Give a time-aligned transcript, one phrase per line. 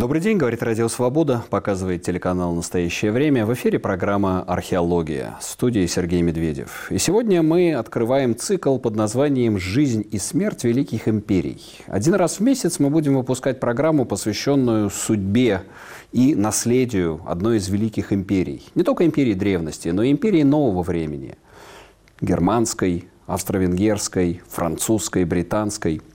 [0.00, 3.44] Добрый день, говорит Радио Свобода, показывает телеканал «Настоящее время».
[3.44, 6.90] В эфире программа «Археология» в студии Сергей Медведев.
[6.90, 11.60] И сегодня мы открываем цикл под названием «Жизнь и смерть великих империй».
[11.86, 15.64] Один раз в месяц мы будем выпускать программу, посвященную судьбе
[16.12, 18.62] и наследию одной из великих империй.
[18.74, 21.36] Не только империи древности, но и империи нового времени.
[22.22, 26.00] Германской, австро-венгерской, французской, британской–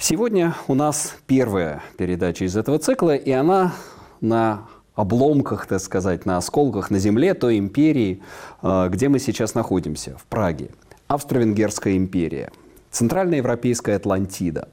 [0.00, 3.74] Сегодня у нас первая передача из этого цикла, и она
[4.20, 8.22] на обломках, так сказать, на осколках на земле той империи,
[8.62, 10.70] э, где мы сейчас находимся, в Праге.
[11.08, 12.52] Австро-Венгерская империя,
[12.92, 14.68] Центральноевропейская Атлантида.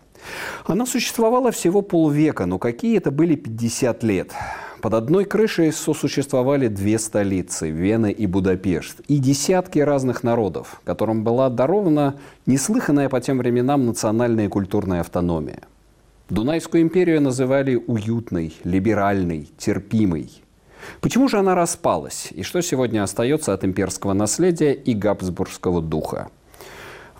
[0.67, 4.31] Она существовала всего полвека, но какие это были 50 лет.
[4.85, 11.49] Под одной крышей сосуществовали две столицы– Вена и Будапешт, и десятки разных народов, которым была
[11.49, 15.61] дарована неслыханная по тем временам национальная и культурная автономия.
[16.29, 20.29] Дунайскую империю называли уютной, либеральной, терпимой.
[21.01, 22.27] Почему же она распалась?
[22.29, 26.29] И что сегодня остается от имперского наследия и габсбургского духа?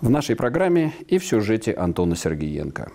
[0.00, 2.92] В нашей программе и в сюжете Антона Сергеенко.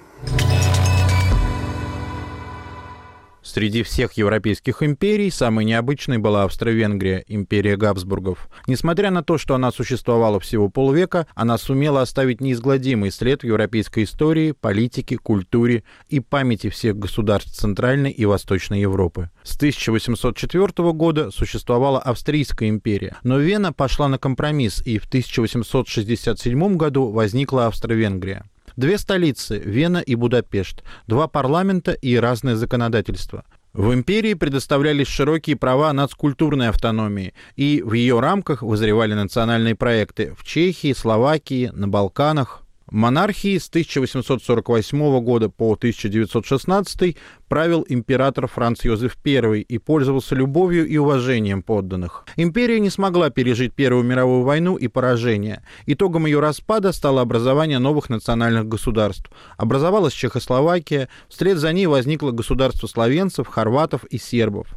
[3.54, 8.48] Среди всех европейских империй самой необычной была Австро-Венгрия, империя Габсбургов.
[8.66, 14.06] Несмотря на то, что она существовала всего полвека, она сумела оставить неизгладимый след в европейской
[14.06, 19.30] истории, политике, культуре и памяти всех государств Центральной и Восточной Европы.
[19.44, 27.10] С 1804 года существовала Австрийская империя, но Вена пошла на компромисс, и в 1867 году
[27.10, 28.46] возникла Австро-Венгрия.
[28.76, 33.46] Две столицы– Вена и Будапешт, два парламента и разное законодательство.
[33.74, 40.44] В империи предоставлялись широкие права нацкультурной автономии, и в ее рамках вызревали национальные проекты в
[40.44, 42.61] Чехии, Словакии, на Балканах.
[42.92, 47.16] Монархии с 1848 года по 1916
[47.48, 52.26] правил император Франц Йозеф I и пользовался любовью и уважением подданных.
[52.36, 55.64] Империя не смогла пережить Первую мировую войну и поражение.
[55.86, 59.32] Итогом ее распада стало образование новых национальных государств.
[59.56, 64.68] Образовалась Чехословакия, вслед за ней возникло государство словенцев, хорватов и сербов.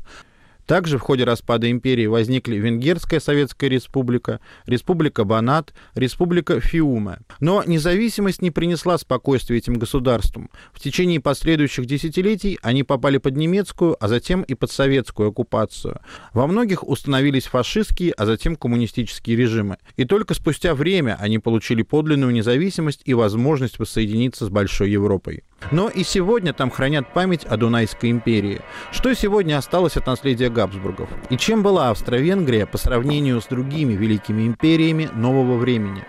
[0.66, 7.19] Также в ходе распада империи возникли Венгерская Советская Республика, Республика Банат, Республика Фиуме.
[7.41, 10.50] Но независимость не принесла спокойствия этим государствам.
[10.72, 16.00] В течение последующих десятилетий они попали под немецкую, а затем и под советскую оккупацию.
[16.32, 19.76] Во многих установились фашистские, а затем коммунистические режимы.
[19.97, 25.42] И только спустя время они получили подлинную независимость и возможность воссоединиться с Большой Европой.
[25.70, 28.60] Но и сегодня там хранят память о Дунайской империи.
[28.92, 31.08] Что сегодня осталось от наследия Габсбургов?
[31.30, 36.04] И чем была Австро-Венгрия по сравнению с другими великими империями нового времени?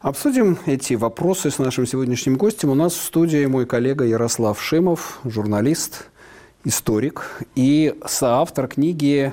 [0.00, 2.68] Обсудим эти вопросы с нашим сегодняшним гостем.
[2.68, 6.10] У нас в студии мой коллега Ярослав Шимов, журналист,
[6.64, 9.32] историк и соавтор книги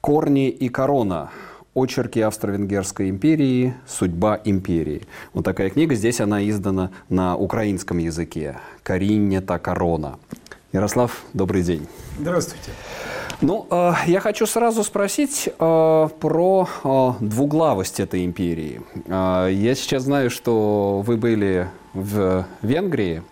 [0.00, 1.30] «Корни и корона.
[1.74, 3.74] Очерки Австро-Венгерской империи.
[3.86, 5.02] Судьба империи.
[5.32, 5.94] Вот такая книга.
[5.94, 8.58] Здесь она издана на украинском языке.
[8.82, 10.18] Каринне та корона.
[10.72, 11.86] Ярослав, добрый день.
[12.18, 12.70] Здравствуйте.
[13.40, 18.80] Ну, э, я хочу сразу спросить э, про э, двуглавость этой империи.
[19.06, 23.22] Э, я сейчас знаю, что вы были в Венгрии,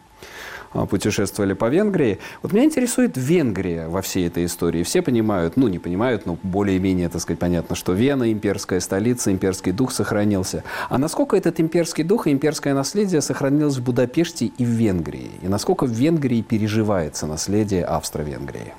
[0.72, 2.18] путешествовали по Венгрии.
[2.42, 4.82] Вот меня интересует Венгрия во всей этой истории.
[4.82, 9.72] Все понимают, ну не понимают, но более-менее, так сказать, понятно, что Вена, имперская столица, имперский
[9.72, 10.64] дух сохранился.
[10.88, 15.30] А насколько этот имперский дух и имперское наследие сохранилось в Будапеште и в Венгрии?
[15.42, 18.74] И насколько в Венгрии переживается наследие Австро-Венгрии?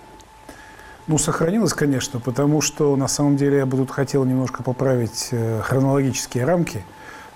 [1.06, 5.62] Ну, сохранилось, конечно, потому что на самом деле я бы тут хотел немножко поправить э,
[5.62, 6.84] хронологические рамки–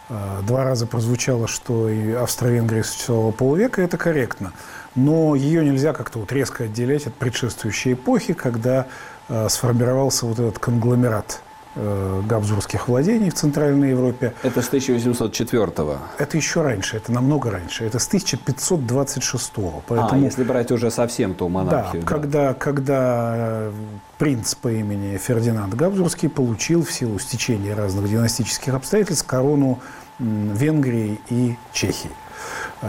[0.09, 4.53] два раза прозвучало, что и Австро-Венгрия существовала полвека, это корректно.
[4.97, 8.87] Но ее нельзя как-то вот резко отделять от предшествующей эпохи, когда
[9.29, 11.41] э, сформировался вот этот конгломерат
[11.75, 14.33] э, габсбургских владений в Центральной Европе.
[14.41, 15.99] Это с 1804-го?
[16.17, 17.85] Это еще раньше, это намного раньше.
[17.85, 19.83] Это с 1526-го.
[19.87, 22.01] Поэтому, а, если брать уже совсем ту монархию.
[22.01, 22.07] Да, да.
[22.07, 23.71] Когда, когда э,
[24.17, 29.79] принц по имени Фердинанд Габсбургский получил в силу стечения разных династических обстоятельств корону
[30.19, 32.11] Венгрии и Чехии.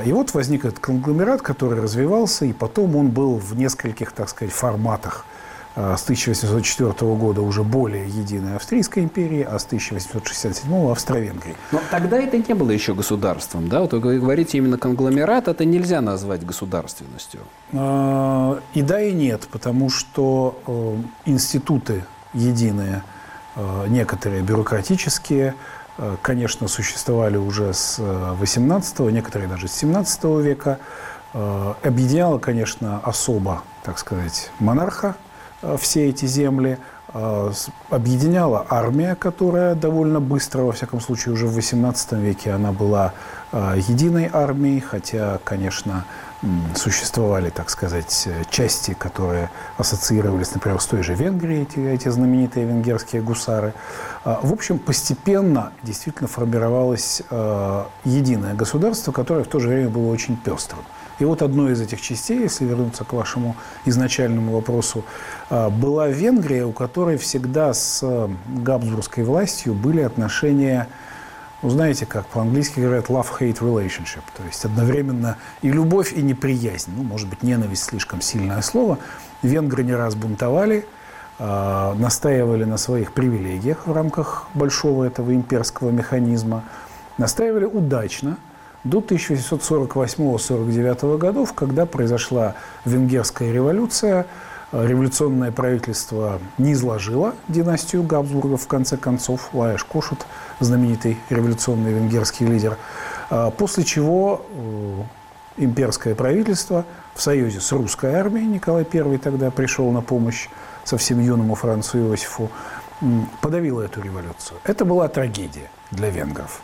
[0.05, 4.53] И вот возник этот конгломерат, который развивался, и потом он был в нескольких, так сказать,
[4.53, 5.25] форматах–
[5.81, 11.55] а, с 1804 года уже более единой Австрийской империи, а с 1867 Австро-Венгрии.
[11.71, 13.83] Но тогда это не было еще государством, да?
[13.83, 17.43] Вот вы говорите именно конгломерат, это нельзя назвать государственностью.
[17.73, 20.97] А, и да, и нет, потому что э,
[21.27, 22.05] институты
[22.35, 23.05] единые,
[23.55, 25.55] э, некоторые бюрократические,
[26.23, 30.79] конечно, существовали уже с 18 некоторые даже с 17 века,
[31.83, 35.15] Объединяла, конечно, особо, так сказать, монарха
[35.79, 36.79] все эти земли–
[37.15, 37.51] Э,
[37.89, 43.15] объединяла армия, которая довольно быстро, во всяком случае, уже в XVIII веке она была
[43.51, 46.05] э, единой армией, хотя, конечно,
[46.75, 53.23] существовали, так сказать, части, которые ассоциировались, например, с той же Венгрией, эти, эти знаменитые венгерские
[53.23, 53.75] гусары.
[54.25, 57.23] Э, в общем, постепенно действительно формировалось
[58.05, 60.85] единое государство, которое в то же время было очень пестрым.
[61.19, 65.05] И вот одной из этих частей, если вернуться к вашему изначальному вопросу,
[65.51, 70.87] а, была Венгрия, у которой всегда с габсбургской властью были отношения,
[71.63, 77.03] ну, знаете, как по-английски говорят, love-hate relationship, то есть одновременно и любовь, и неприязнь, ну,
[77.03, 78.99] может быть, ненависть слишком сильное слово.
[79.43, 80.87] Венгры не раз бунтовали,
[81.39, 86.65] а, настаивали на своих привилегиях в рамках большого этого имперского механизма,
[87.17, 88.37] настаивали удачно–
[88.85, 94.27] до 1848-49 годов, когда произошла Венгерская революция,
[94.73, 100.27] э, революционное правительство не изложило династию Габсбургов, в конце концов, Лаэш Кошут,
[100.61, 102.77] знаменитый революционный венгерский лидер,
[103.31, 105.03] э, после чего э,
[105.59, 106.85] имперское правительство
[107.15, 110.49] в союзе с русской армией, Николай I тогда пришел на помощь
[110.85, 112.51] совсем юному Францу Иосифу,
[113.41, 114.59] подавило эту революцию.
[114.65, 116.61] Это была трагедия для венгров.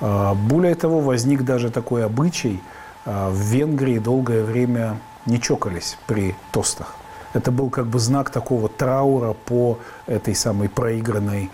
[0.00, 2.62] А, более того, возник даже такой обычай.
[3.04, 6.94] А, в Венгрии долгое время не чокались при тостах.
[7.32, 11.50] Это был как бы знак такого траура по этой самой проигранной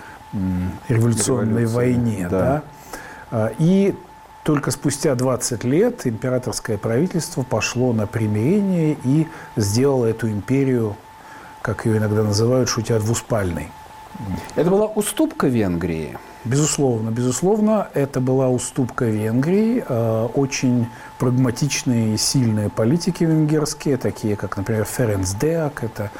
[0.89, 2.29] революционной Революция, войне.
[2.31, 2.41] Да.
[2.41, 2.63] Да?
[3.31, 3.95] А, и
[4.43, 10.97] только спустя 20 лет императорское правительство пошло на примирение и сделало эту империю,
[11.61, 13.71] как ее иногда называют, шутя двуспальной.
[14.57, 16.19] Это была уступка Венгрии?
[16.45, 19.85] Безусловно, безусловно, это была уступка Венгрии.
[19.89, 20.89] Э, очень
[21.19, 26.11] прагматичные и сильные политики венгерские, такие как, например, Ференц Деак, это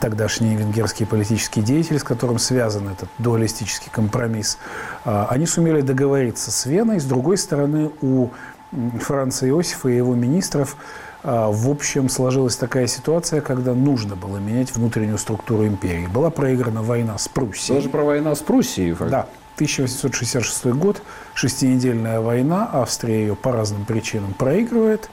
[0.00, 4.58] тогдашний венгерский политический деятель, с которым связан этот дуалистический компромисс.
[5.04, 7.00] Э, они сумели договориться с Веной.
[7.00, 8.30] С другой стороны, у
[9.00, 10.76] Франца Иосифа и его министров
[11.22, 16.06] э, в общем, сложилась такая ситуация, когда нужно было менять внутреннюю структуру империи.
[16.06, 17.76] Была проиграна война с Пруссией.
[17.76, 18.96] Даже про войну с Пруссией.
[19.10, 19.26] Да.
[19.56, 21.00] 1866 год,
[21.32, 25.08] шестинедельная война, Австрия ее по разным причинам проигрывает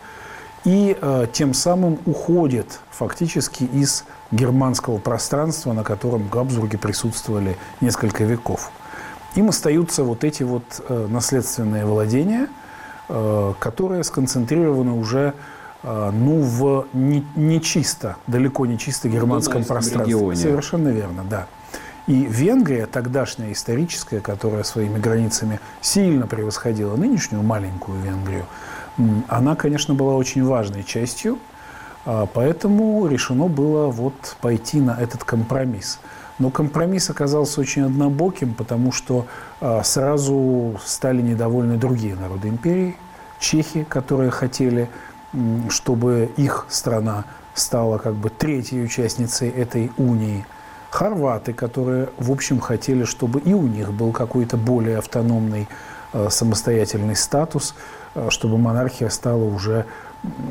[0.64, 8.72] и э, тем самым уходит фактически из германского пространства, на котором Габсбурги присутствовали несколько веков.
[9.36, 12.48] Им остаются вот эти вот э, наследственные владения,
[13.08, 15.34] э, которые сконцентрированы уже
[15.84, 20.06] э, ну, в не, не чисто, далеко не чисто германском пространстве.
[20.06, 20.36] Регионе.
[20.36, 21.48] Совершенно верно, да.
[22.08, 28.46] И Венгрия, тогдашняя историческая, которая своими границами сильно превосходила нынешнюю маленькую Венгрию,
[29.28, 31.38] она, конечно, была очень важной частью,
[32.04, 36.00] поэтому решено было вот пойти на этот компромисс.
[36.40, 39.28] Но компромисс оказался очень однобоким, потому что
[39.60, 42.96] а, сразу стали недовольны другие народы империи,
[43.40, 44.90] чехи, которые хотели,
[45.70, 50.46] чтобы их страна стала как бы третьей участницей этой унии–
[50.92, 55.68] хорваты, которые, в общем, хотели, чтобы и у них был какой-то более автономный
[56.14, 57.74] э, самостоятельный статус,
[58.30, 59.86] чтобы монархия стала уже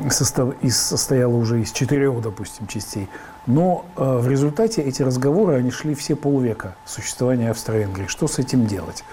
[0.09, 3.09] состав, из, состояла уже из четырех, допустим, частей.
[3.45, 8.07] Но э, в результате эти разговоры, они шли все полвека существования Австро-Венгрии.
[8.07, 9.03] Что с этим делать?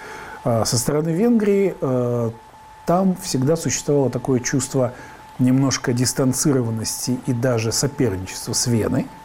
[0.45, 2.31] Э, со стороны Венгрии э,
[2.87, 4.93] там всегда существовало такое чувство
[5.39, 9.07] немножко дистанцированности и даже соперничества с Веной–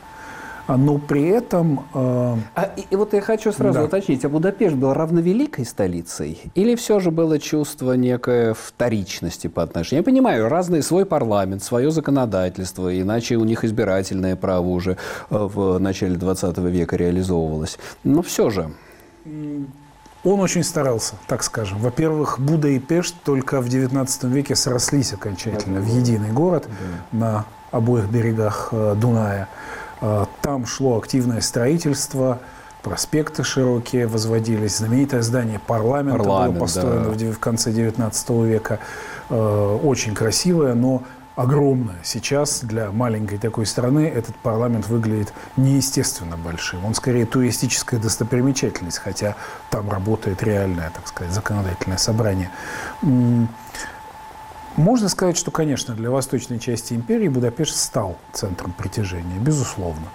[0.68, 1.86] но при этом...
[1.94, 2.36] Э...
[2.56, 3.86] А, и, и вот я хочу сразу да.
[3.86, 6.42] уточнить, а Будапешт был равновеликой столицей?
[6.56, 10.02] Или все же было чувство некой вторичности по отношению?
[10.02, 14.98] Я понимаю, разный свой парламент, свое законодательство, иначе у них избирательное право уже э,
[15.30, 17.78] в начале 20 века реализовывалось.
[18.04, 18.72] Но все же...
[20.24, 21.80] Он очень старался, так скажем.
[21.80, 26.70] Во-первых, Буда и Пешт только в XIX веке срослись окончательно в единый город
[27.12, 27.18] да.
[27.18, 29.50] на обоих берегах э, Дуная.
[30.06, 32.40] А, там шло активное строительство,
[32.82, 37.32] проспекты широкие возводились, знаменитое здание парламента Парламент, было построено да.
[37.32, 38.80] в конце XIX века,
[39.30, 41.04] а, очень красивое, но
[41.38, 41.96] огромное.
[42.04, 46.84] Сейчас для маленькой такой страны этот парламент выглядит неестественно большим.
[46.84, 49.38] Он скорее туристическая достопримечательность, хотя
[49.70, 52.52] там работает реальное, так сказать, законодательное собрание.
[54.76, 60.08] Можно сказать, что, конечно, для восточной части империи Будапешт стал центром притяжения, безусловно.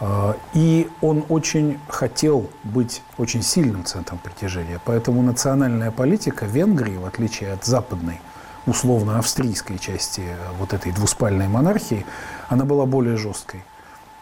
[0.00, 4.80] А, и он очень хотел быть очень сильным центром притяжения.
[4.84, 8.20] Поэтому национальная политика Венгрии, в отличие от западной,
[8.66, 10.24] условно-австрийской части
[10.58, 12.04] вот этой двуспальной монархии,
[12.48, 13.64] она была более жесткой.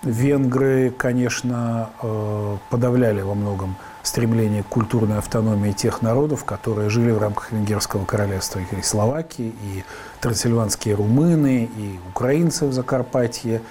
[0.04, 7.18] Венгры, конечно, э, подавляли во многом стремление к культурной автономии тех народов, которые жили в
[7.18, 9.84] рамках Венгерского королевства, и Словакии, и
[10.20, 13.62] трансильванские румыны, и украинцы в Закарпатье,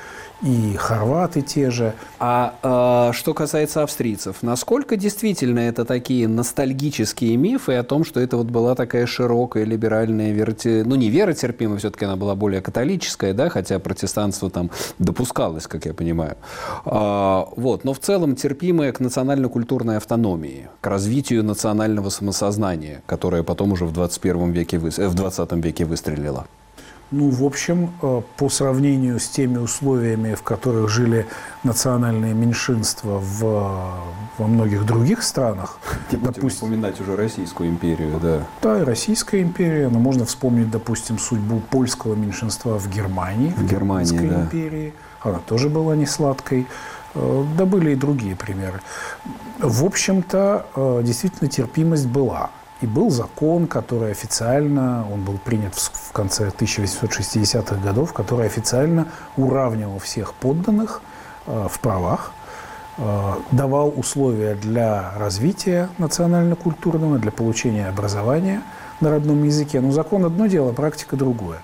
[0.44, 1.94] и хорваты те же.
[2.20, 8.38] А э, что касается австрийцев, насколько действительно это такие ностальгические мифы о том, что это
[8.38, 10.84] вот была такая широкая либеральная верти...
[10.86, 14.70] ну не вера терпимая, все-таки она была более католическая, да, хотя протестанство там
[15.00, 16.36] допускалось, как я понимаю.
[16.86, 23.72] А, вот, но в целом терпимая к национально-культурной автономии, к развитию национального самосознания, которое потом
[23.72, 26.48] уже в 21 веке, э, в 20 веке выстрелило.
[27.16, 31.28] Ну, в общем, э, по сравнению с теми условиями, в которых жили
[31.62, 33.40] национальные меньшинства в,
[34.40, 35.78] во многих других странах,
[36.12, 38.48] Не допустим, вспоминать уже Российскую империю, да.
[38.64, 44.28] Да, и Российская империя, но можно вспомнить, допустим, судьбу польского меньшинства в Германии, в Германии,
[44.28, 44.42] да.
[44.42, 44.94] империи.
[45.22, 46.66] Она тоже была не сладкой.
[47.14, 48.82] Э, да были и другие примеры.
[49.60, 52.50] В общем-то, э, действительно терпимость была.
[52.84, 60.00] И был закон, который официально, он был принят в конце 1860-х годов, который официально уравнивал
[60.00, 61.02] всех подданных
[61.48, 62.34] э, в правах,
[62.98, 68.62] э, давал условия для развития национально-культурного, для получения образования
[69.00, 69.80] на родном языке.
[69.80, 71.62] Но закон одно дело, практика другое.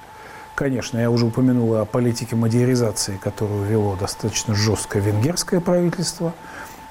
[0.56, 6.32] Конечно, я уже упомянул о политике модернизации, которую вело достаточно жесткое венгерское правительство.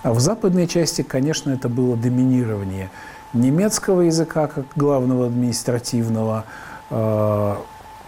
[0.03, 2.91] А в западной части, конечно, это было доминирование
[3.33, 6.45] немецкого языка как главного административного.
[6.91, 7.57] Э,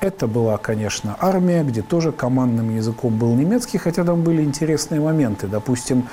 [0.01, 5.47] это была, конечно, армия, где тоже командным языком был немецкий, хотя там были интересные моменты.
[5.47, 6.09] Допустим,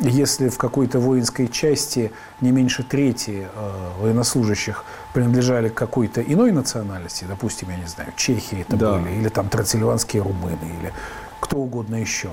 [0.00, 7.26] если в какой-то воинской части не меньше трети э, военнослужащих принадлежали к какой-то иной национальности,
[7.28, 8.94] допустим, я не знаю, Чехии это да.
[8.94, 10.92] были, или там трансильванские румыны, или
[11.40, 12.30] кто угодно еще,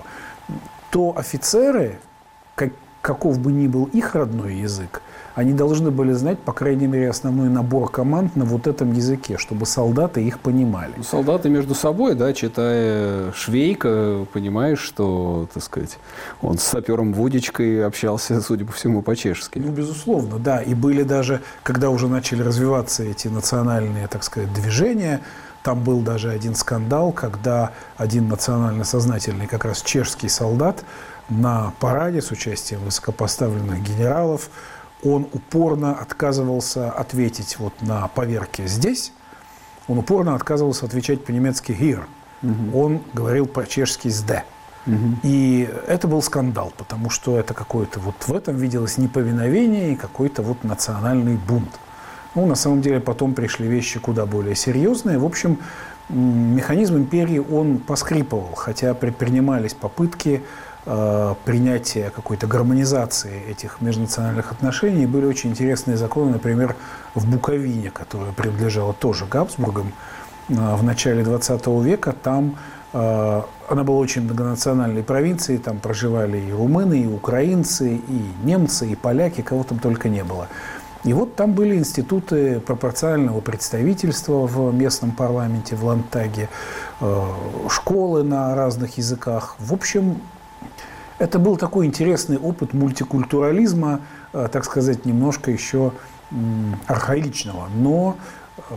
[0.89, 1.99] то офицеры,
[2.55, 5.01] как, каков бы ни был их родной язык,
[5.35, 9.65] они должны были знать, по крайней мере, основной набор команд на вот этом языке, чтобы
[9.65, 10.93] солдаты их понимали.
[10.97, 15.97] Ну, солдаты между собой, да, читая Швейка, понимаешь, что, так сказать,
[16.41, 19.59] он с сапером Вудичкой общался, судя по всему, по-чешски.
[19.59, 20.61] Ну, безусловно, да.
[20.61, 25.21] И были даже, когда уже начали развиваться эти национальные, так сказать, движения,
[25.63, 30.83] там был даже один скандал, когда один национально сознательный, как раз чешский солдат,
[31.29, 34.49] на параде с участием высокопоставленных генералов
[35.03, 39.13] он упорно отказывался ответить вот на поверке здесь,
[39.87, 42.03] он упорно отказывался отвечать по-немецки «here».
[42.41, 42.77] Угу.
[42.77, 44.43] Он говорил по-чешски «сде».
[44.85, 45.19] Угу.
[45.23, 50.41] И это был скандал, потому что это какое-то вот в этом виделось неповиновение и какой-то
[50.41, 51.79] вот национальный бунт.
[52.35, 55.19] Ну, на самом деле, потом пришли вещи куда более серьезные.
[55.19, 55.59] В общем,
[56.09, 60.43] механизм империи, он поскрипывал, хотя предпринимались попытки
[60.85, 66.75] принятия какой-то гармонизации этих межнациональных отношений были очень интересные законы, например,
[67.15, 69.93] в Буковине, которая принадлежала тоже Габсбургам
[70.49, 72.13] э, в начале 20 века.
[72.21, 72.57] Там
[72.91, 78.95] э, она была очень многонациональной провинцией, там проживали и румыны, и украинцы, и немцы, и
[78.95, 80.47] поляки, кого там только не было.
[81.03, 86.47] И вот там были институты пропорционального представительства в местном парламенте, в Лантаге,
[87.69, 89.57] школы на разных языках.
[89.59, 90.21] В общем,
[91.19, 94.01] это был такой интересный опыт мультикультурализма,
[94.33, 95.93] э, так сказать, немножко еще
[96.87, 98.17] архаичного, но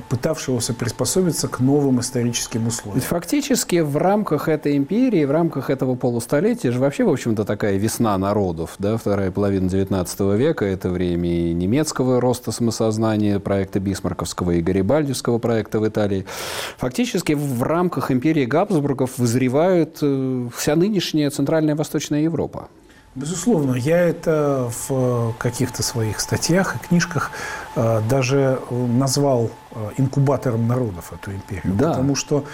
[0.08, 3.00] пытавшегося приспособиться к новым историческим условиям.
[3.00, 8.16] Фактически в рамках этой империи, в рамках этого полустолетия же вообще, в общем-то, такая весна
[8.18, 14.62] народов, да, вторая половина XIX века, это время и немецкого роста самосознания, проекта Бисмарковского и
[14.62, 16.26] Гарибальдевского проекта в Италии.
[16.78, 22.68] Фактически в рамках империи Габсбургов вызревает э, вся нынешняя Центральная Восточная Европа.
[23.16, 27.30] Безусловно, я это в каких-то своих статьях и книжках
[27.74, 31.74] э, даже назвал э, инкубатором народов эту империю.
[31.76, 31.92] Да.
[31.92, 32.44] Потому что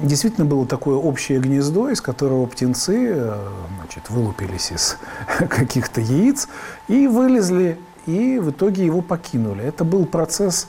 [0.00, 3.48] действительно было такое общее гнездо, из которого птенцы э,
[3.80, 4.98] значит, вылупились из
[5.48, 6.48] каких-то яиц
[6.86, 7.76] и вылезли,
[8.06, 9.64] и в итоге его покинули.
[9.64, 10.68] Это был процесс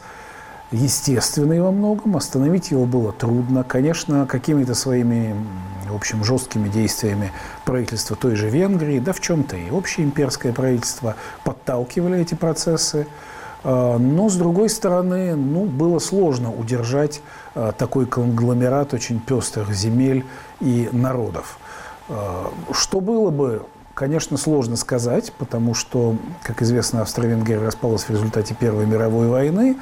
[0.71, 3.63] естественный во многом, остановить его было трудно.
[3.63, 5.36] Конечно, какими-то своими
[5.89, 7.31] в общем, жесткими действиями
[7.65, 13.08] правительства той же Венгрии, да в чем-то и общее имперское правительство подталкивали эти процессы.
[13.63, 17.22] А, но, с другой стороны, ну, было сложно удержать
[17.55, 20.25] а, такой конгломерат очень пестрых земель
[20.62, 21.58] и народов.
[22.08, 28.55] А, что было бы, конечно, сложно сказать, потому что, как известно, Австро-Венгрия распалась в результате
[28.55, 29.77] Первой мировой войны,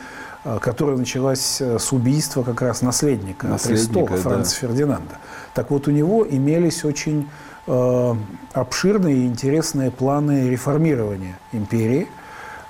[0.61, 4.67] которая началась э, с убийства как раз наследника, наследника престола Франца да.
[4.67, 5.17] Фердинанда.
[5.53, 7.29] Так вот, у него имелись очень
[7.65, 8.15] э,
[8.53, 12.07] обширные и интересные планы реформирования империи.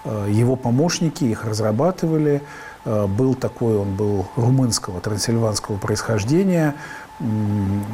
[0.06, 2.42] Э, его помощники их разрабатывали.
[2.86, 6.76] Э, был такой, он был румынского, трансильванского происхождения,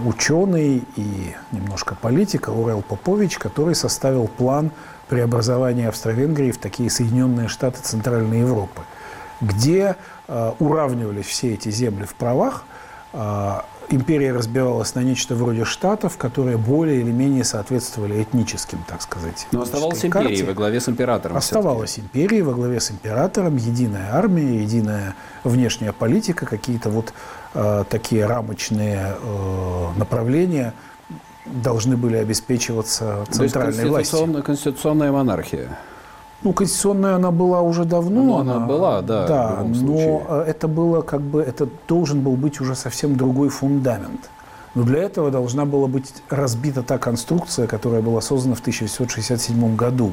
[0.06, 4.72] ученый и немножко политик Урел Попович, который составил план
[5.08, 8.82] преобразования Австро-Венгрии в такие Соединенные Штаты Центральной Европы,
[9.42, 9.96] где
[10.28, 12.64] э, уравнивались все эти земли в правах,
[13.14, 13.60] э,
[13.90, 19.48] империя разбивалась на нечто вроде штатов, которые более или менее соответствовали этническим, так сказать.
[19.52, 21.38] Но оставалась империей во главе с императором.
[21.38, 27.14] Оставалась империей во главе с императором, единая армия, единая внешняя политика, какие-то вот
[27.54, 30.74] э, такие рамочные э, направления
[31.46, 34.44] должны были обеспечиваться центральной То есть властью.
[34.44, 35.78] Конституционная монархия.
[36.44, 38.24] Ну, конституционная она была уже давно.
[38.24, 39.28] Ну, она, она была, да.
[39.28, 44.30] Да, но э, это было как бы, это должен был быть уже совсем другой фундамент.
[44.76, 50.12] Но для этого должна была быть разбита та конструкция, которая была создана в 1967 году.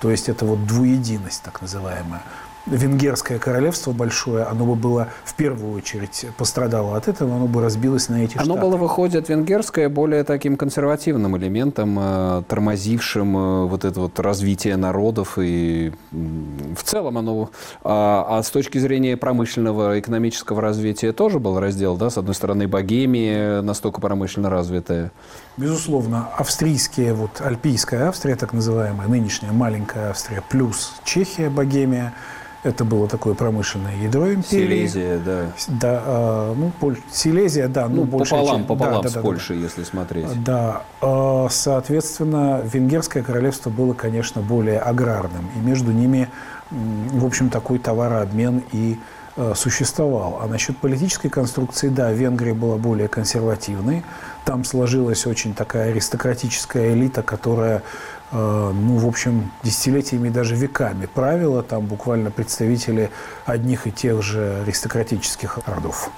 [0.00, 2.22] То есть это вот двуединость, так называемая
[2.70, 8.08] венгерское королевство большое, оно бы было в первую очередь пострадало от этого, оно бы разбилось
[8.08, 8.60] на эти оно штаты.
[8.60, 15.38] было, выходит, венгерское более таким консервативным элементом, э, тормозившим э, вот это вот развитие народов
[15.38, 17.50] и в целом оно...
[17.82, 22.10] А, а с точки зрения промышленного экономического развития тоже был раздел, да?
[22.10, 25.12] С одной стороны, Богемия настолько промышленно развитая.
[25.56, 32.14] Безусловно, австрийские, вот Альпийская Австрия, так называемая, нынешняя маленькая Австрия, плюс Чехия, Богемия–
[32.64, 34.86] это было такое промышленное ядро империи.
[34.86, 35.46] Силезия, да.
[35.68, 36.98] Да, э, ну, Поль...
[37.10, 37.88] Силезия, да.
[37.88, 38.68] Ну, ну пополам, часть...
[38.68, 40.42] пополам да, с да, Польшей, да, если смотреть.
[40.42, 40.82] Да.
[41.00, 45.48] Э, соответственно, Венгерское королевство было, конечно, более аграрным.
[45.56, 46.28] И между ними,
[46.70, 48.98] в общем, такой товарообмен и
[49.36, 50.40] э, существовал.
[50.42, 54.02] А насчет политической конструкции, да, Венгрия была более консервативной.
[54.48, 57.82] Там сложилась очень такая аристократическая элита, которая
[58.30, 61.62] Э, ну, в общем, десятилетиями, даже веками правила.
[61.62, 63.10] Там буквально представители
[63.46, 66.10] одних и тех же аристократических родов.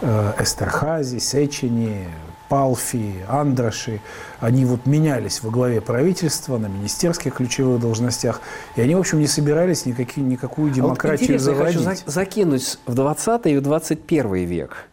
[0.00, 2.08] Э, Эстерхази, Сечени,
[2.48, 4.00] Палфи, Андраши,
[4.40, 8.40] они вот менялись во главе правительства, на министерских ключевых должностях,
[8.74, 11.80] и они, в общем, не собирались никакие, никакую демократию а вот заводить.
[11.80, 14.88] Я хочу закинуть в 20 и в 21 век.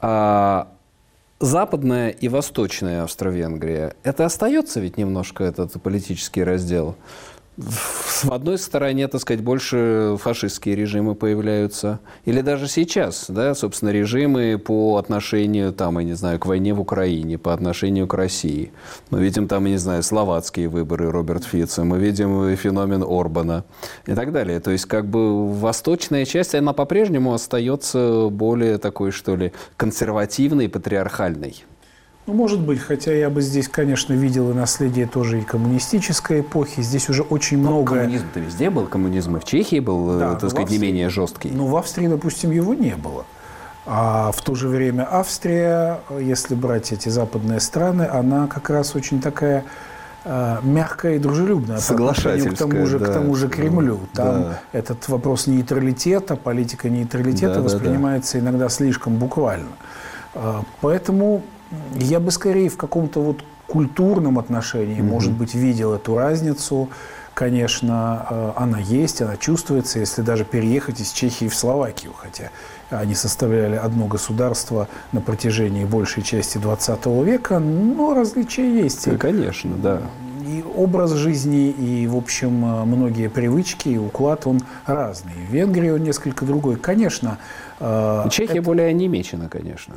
[0.00, 0.68] А,
[1.40, 6.96] западная и восточная Австро-Венгрия, это остается ведь немножко этот политический раздел?
[7.60, 12.00] В одной стороне, так сказать, больше фашистские режимы появляются.
[12.24, 16.80] Или даже сейчас, да, собственно, режимы по отношению, там, я не знаю, к войне в
[16.80, 18.72] Украине, по отношению к России.
[19.10, 23.64] Мы видим там, я не знаю, словацкие выборы Роберт Фица, мы видим феномен Орбана
[24.06, 24.60] и так далее.
[24.60, 31.64] То есть, как бы, восточная часть, она по-прежнему остается более такой, что ли, консервативной, патриархальной.
[32.30, 36.80] Ну, может быть, хотя я бы здесь, конечно, видел и наследие тоже и коммунистической эпохи.
[36.80, 37.96] Здесь уже очень но много...
[37.96, 40.78] Коммунизм-то везде был, коммунизм и в Чехии был, да, так сказать, Австрии...
[40.78, 41.50] не менее жесткий.
[41.50, 43.24] Но в Австрии, допустим, его не было.
[43.84, 49.20] А в то же время Австрия, если брать эти западные страны, она как раз очень
[49.20, 49.64] такая
[50.24, 53.98] э, мягкая и дружелюбная по отношению к тому же, да, к тому же Кремлю.
[54.14, 54.60] Там да.
[54.70, 58.50] этот вопрос нейтралитета, политика нейтралитета да, воспринимается да, да.
[58.50, 59.72] иногда слишком буквально.
[60.34, 61.42] Э, поэтому
[61.94, 65.02] я бы скорее в каком-то вот культурном отношении, mm-hmm.
[65.02, 66.88] может быть, видел эту разницу.
[67.34, 72.50] Конечно, э, она есть, она чувствуется, если даже переехать из Чехии в Словакию, хотя
[72.90, 79.08] они составляли одно государство на протяжении большей части 20 века, но различия есть.
[79.08, 80.02] Да, конечно, да.
[80.44, 85.32] И образ жизни, и, в общем, э, многие привычки, и уклад, он разный.
[85.48, 86.76] В Венгрии он несколько другой.
[86.76, 87.38] Конечно.
[87.78, 88.62] Э, Чехия это...
[88.62, 89.94] более онемечена, конечно.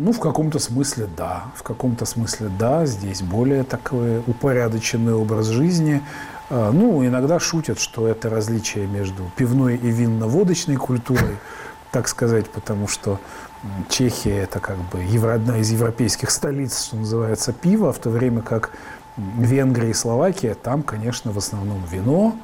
[0.00, 1.46] Ну, в каком-то смысле да.
[1.56, 2.86] В каком-то смысле да.
[2.86, 6.02] Здесь более такой упорядоченный образ жизни.
[6.50, 11.36] А, ну, иногда шутят, что это различие между пивной и винно-водочной культурой,
[11.90, 13.18] так сказать, потому что
[13.88, 18.70] Чехия– это как бы одна из европейских столиц, что называется, пиво, в то время как
[19.16, 22.36] Венгрия и Словакия, там, конечно, в основном вино,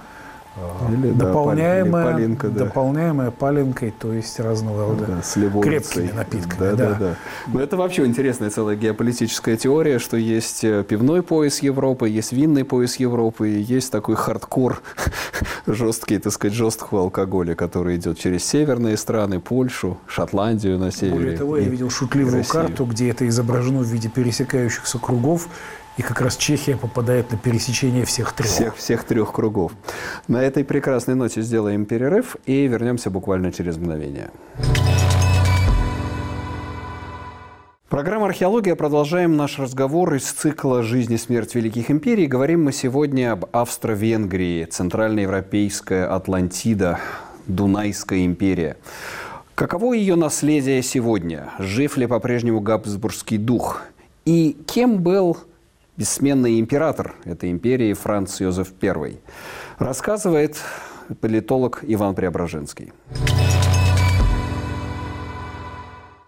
[0.88, 2.64] или, дополняемая, да, палинка, да.
[2.64, 6.60] дополняемая паленкой, то есть разного рода да, крепкими напитками.
[6.60, 6.90] Да, да.
[6.90, 7.16] Да, да.
[7.48, 12.64] Но это вообще интересная целая геополитическая теория, что есть э, пивной пояс Европы, есть винный
[12.64, 14.80] пояс Европы, и есть такой хардкор
[15.66, 21.16] жесткий, так сказать, жесткого алкоголя, который идет через северные страны, Польшу, Шотландию на севере.
[21.16, 25.48] Более того, я видел шутливую карту, где это изображено в виде пересекающихся кругов,
[25.96, 28.50] И как раз Чехия попадает на пересечение всех трех.
[28.50, 29.72] Всех, всех трех кругов.
[30.26, 34.30] На этой прекрасной ноте сделаем перерыв и вернемся буквально через мгновение.
[37.88, 38.74] Программа «Археология».
[38.74, 42.26] Продолжаем наш разговор из цикла «Жизнь и смерть великих империй».
[42.26, 46.98] Говорим мы сегодня об Австро-Венгрии, Центральноевропейская Атлантида,
[47.46, 48.78] Дунайская империя.
[49.54, 51.52] Каково ее наследие сегодня?
[51.60, 53.82] Жив ли по-прежнему габсбургский дух?
[54.24, 55.38] И кем был
[55.96, 59.20] бессменный император этой империи Франц Йозеф I?
[59.78, 60.60] Рассказывает
[61.20, 62.92] политолог Иван Преображенский.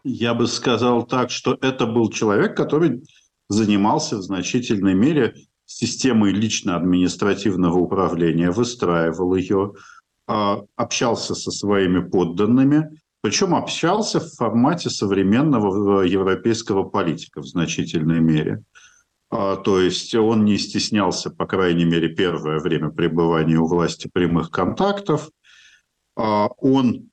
[0.05, 3.03] Я бы сказал так, что это был человек, который
[3.49, 9.73] занимался в значительной мере системой лично-административного управления, выстраивал ее,
[10.29, 18.21] а, общался со своими подданными, причем общался в формате современного э, европейского политика в значительной
[18.21, 18.63] мере.
[19.39, 24.51] А, то есть он не стеснялся, по крайней мере, первое время пребывания у власти прямых
[24.51, 25.29] контактов.
[26.17, 27.11] А, он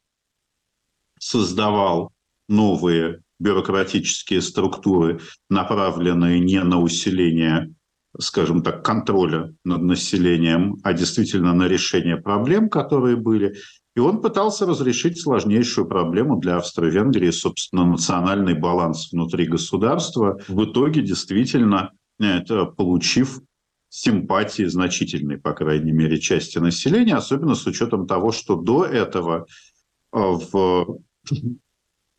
[1.20, 2.14] создавал
[2.48, 7.74] новые бюрократические структуры, направленные не на усиление,
[8.18, 13.56] скажем так, контроля над населением, а действительно на решение проблем, которые были.
[13.98, 20.40] И он пытался разрешить сложнейшую проблему для Австро-Венгрии, собственно, национальный баланс внутри государства.
[20.48, 23.42] В итоге действительно это получив
[23.90, 29.46] симпатии значительной, по крайней мере, части населения, особенно с учетом того, что до этого
[30.12, 31.00] э, в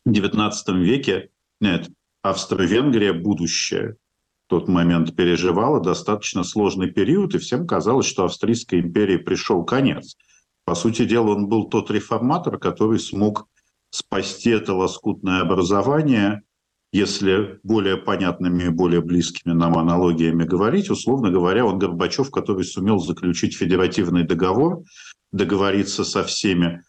[0.07, 1.29] XIX веке
[1.59, 1.89] нет,
[2.21, 3.97] Австро-Венгрия будущее
[4.45, 10.15] в тот момент переживала достаточно сложный период, и всем казалось, что Австрийской империи пришел конец.
[10.63, 13.47] По сути дела, он был тот реформатор, который смог
[13.89, 16.41] спасти это лоскутное образование,
[16.95, 22.99] если более понятными и более близкими нам аналогиями говорить, условно говоря, он Горбачев, который сумел
[22.99, 24.81] заключить федеративный договор,
[25.33, 26.83] договориться со всеми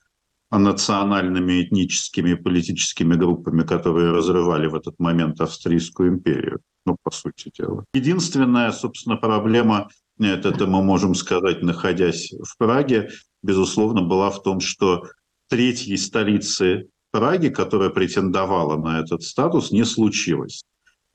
[0.52, 6.60] национальными, этническими и политическими группами, которые разрывали в этот момент Австрийскую империю.
[6.84, 7.84] Ну, по сути дела.
[7.92, 9.88] Единственная, собственно, проблема,
[10.18, 13.10] нет, это мы можем сказать, находясь в Праге,
[13.42, 15.02] безусловно, была в том, что
[15.48, 20.64] третьей столицы Праги, которая претендовала на этот статус, не случилось.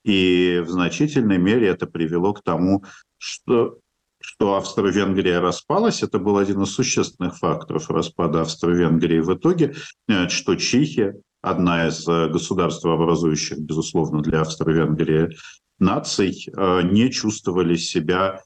[0.02, 2.82] И в значительной мере это привело к тому,
[3.18, 3.78] что
[4.18, 9.74] что Австро-Венгрия распалась, это был один из существенных факторов распада Австро-Венгрии в итоге,
[10.08, 15.36] э, что Чехия, одна из э, государств, образующих, безусловно, для Австро-Венгрии
[15.78, 18.40] наций, э, не чувствовали себя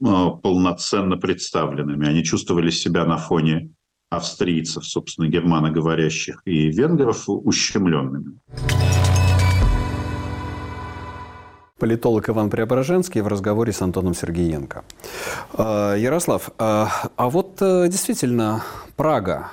[0.00, 2.08] полноценно представленными.
[2.08, 3.70] Они чувствовали себя на фоне
[4.16, 8.38] австрийцев, собственно, германоговорящих и венгров ущемленными.
[11.84, 14.84] политолог Иван Преображенский в разговоре с Антоном Сергеенко.
[15.52, 18.62] А, Ярослав, а, а вот э, действительно
[18.96, 19.50] Прага,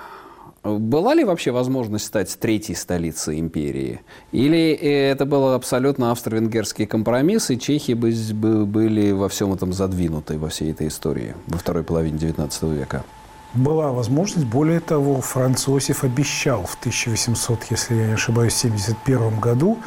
[0.63, 3.99] была ли вообще возможность стать третьей столицей империи?
[4.31, 10.71] Или это был абсолютно австро-венгерский компромисс, и чехи были во всем этом задвинуты, во всей
[10.71, 13.03] этой истории, во второй половине XIX века?
[13.53, 14.47] Была возможность.
[14.47, 19.79] Более того, Франц Иосиф обещал в 1800, если я не ошибаюсь, 71 году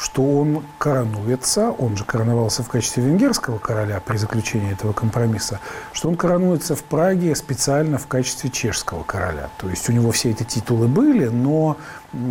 [0.00, 5.60] что он коронуется, он же короновался в качестве венгерского короля при заключении этого компромисса,
[5.92, 9.50] что он коронуется в Праге специально в качестве чешского короля.
[9.58, 11.76] То есть у него все эти титулы были, но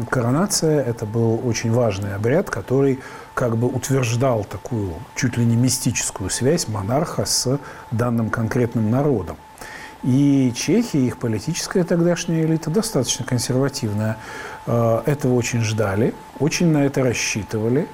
[0.10, 3.00] коронация– это был очень важный обряд, который
[3.36, 7.60] как бы утверждал такую чуть ли не мистическую связь монарха с
[7.92, 9.38] данным конкретным народом.
[10.04, 14.18] И Чехия, их политическая тогдашняя элита достаточно консервативная.
[14.66, 17.88] Э, этого очень ждали, очень на это рассчитывали.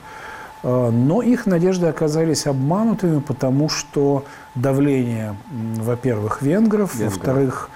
[0.61, 7.15] Э, но их надежды оказались обманутыми, потому что давление, во-первых, венгров, Венгров.
[7.15, 7.69] во-вторых,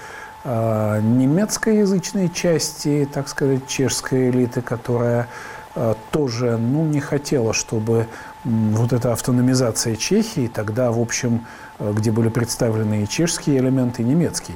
[0.43, 5.27] э, немецкоязычной части, так сказать, чешской элиты, которая
[6.11, 8.07] тоже ну, не хотела, чтобы
[8.43, 11.45] вот эта автономизация Чехии, тогда, в общем,
[11.79, 14.55] э, где были представлены и чешские элементы, и немецкий,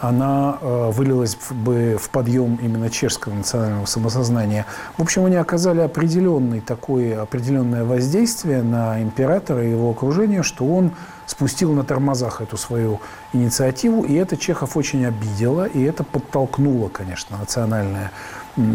[0.00, 4.66] она э, вылилась бы в подъем именно чешского национального самосознания.
[4.96, 10.92] В общем, они оказали определенный такое, определенное воздействие на императора и его окружение, что он
[11.26, 13.00] спустил на тормозах эту свою
[13.32, 18.12] инициативу, и это Чехов очень обидело, и это подтолкнуло, конечно, национальное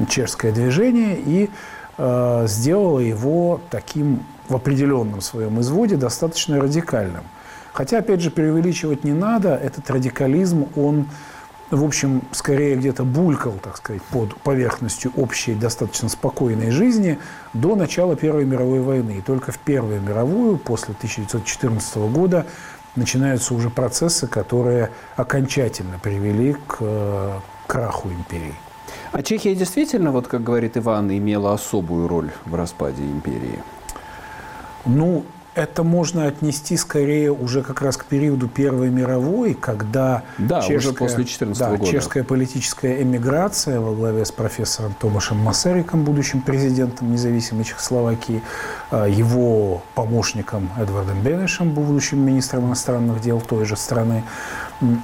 [0.09, 1.49] чешское движение, и
[1.97, 7.23] э, сделало его таким в определенном своем изводе достаточно радикальным.
[7.73, 11.07] Хотя, опять же, преувеличивать не надо, этот радикализм, он
[11.71, 17.17] в общем, скорее где-то булькал, так сказать, под поверхностью общей достаточно спокойной жизни
[17.53, 19.19] до начала Первой мировой войны.
[19.19, 22.45] И только в Первую мировую, после 1914 года,
[22.97, 28.55] начинаются уже процессы, которые окончательно привели к э, краху империи.
[29.11, 33.59] А Чехия действительно, вот как говорит Иван, имела особую роль в распаде империи?
[34.85, 40.77] Ну, это можно отнести скорее уже как раз к периоду Первой мировой, когда да, чешская,
[40.77, 41.91] уже после 14 да, года.
[41.91, 48.41] чешская политическая эмиграция во главе с профессором Томашем Масариком, будущим президентом независимой Чехословакии,
[48.91, 54.23] а, его помощником Эдвардом Бенешем, будущим министром иностранных дел той же страны,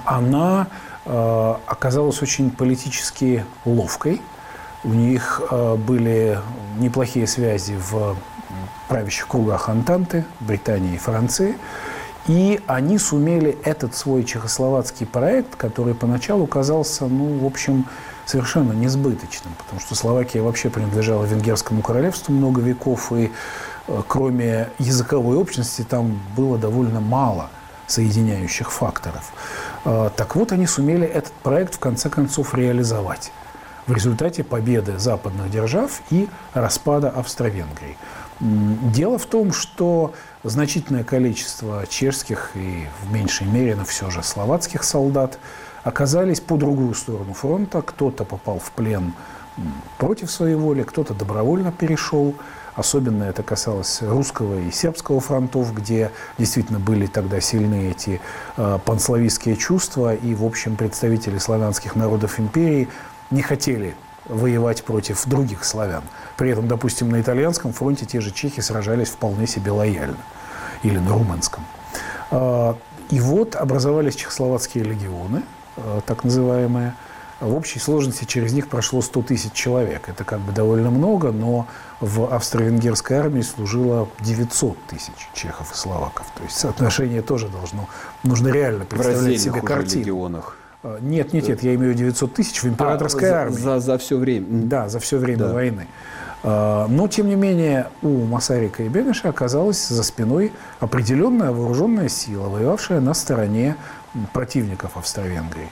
[0.05, 0.67] она
[1.07, 4.21] оказалась очень политически ловкой.
[4.83, 6.39] У них а, были
[6.77, 8.15] неплохие связи в
[8.87, 11.55] правящих кругах Антанты, Британии и Франции.
[12.27, 17.85] И они сумели этот свой чехословацкий проект, который поначалу казался, ну, в общем,
[18.25, 23.31] совершенно несбыточным, потому что Словакия вообще принадлежала Венгерскому королевству много веков, и
[23.87, 27.49] э, кроме языковой общности там было довольно мало
[27.87, 29.31] соединяющих факторов.
[29.87, 33.31] Э, так вот, они сумели этот проект в конце концов реализовать
[33.87, 37.97] в результате победы западных держав и распада Австро-Венгрии.
[38.41, 44.83] Дело в том, что значительное количество чешских и в меньшей мере, но все же словацких
[44.83, 45.39] солдат
[45.85, 47.81] оказались по другую сторону фронта.
[47.81, 49.13] Кто-то попал в плен
[49.97, 52.35] против своей воли, кто-то добровольно перешел.
[52.77, 58.21] Особенно это касалось русского и сербского фронтов, где действительно были тогда сильны эти
[58.55, 60.13] э, панславистские чувства.
[60.13, 62.87] И, в общем, представители славянских народов империи
[63.31, 66.03] не хотели воевать против других славян.
[66.37, 70.17] При этом, допустим, на итальянском фронте те же чехи сражались вполне себе лояльно.
[70.83, 71.65] Или на румынском.
[72.29, 72.77] А,
[73.09, 75.41] и вот образовались чехословацкие легионы,
[75.77, 76.93] а, так называемые.
[77.39, 80.09] В общей сложности через них прошло 100 тысяч человек.
[80.09, 81.67] Это как бы довольно много, но
[81.99, 86.27] в австро-венгерской армии служило 900 тысяч чехов и словаков.
[86.35, 87.89] То есть соотношение тоже должно,
[88.23, 90.01] нужно реально представлять себе картину.
[90.01, 90.57] легионах.
[90.83, 93.55] А, нет, нет, нет, я имею 900 тысяч в императорской а, армии.
[93.55, 94.45] За, за все время.
[94.49, 95.53] Да, за все время да.
[95.53, 95.87] войны.
[96.43, 102.47] А, но, тем не менее, у Масарика и Бенеша оказалась за спиной определенная вооруженная сила,
[102.47, 103.75] воевавшая на стороне
[104.33, 105.69] противников Австро-Венгрии.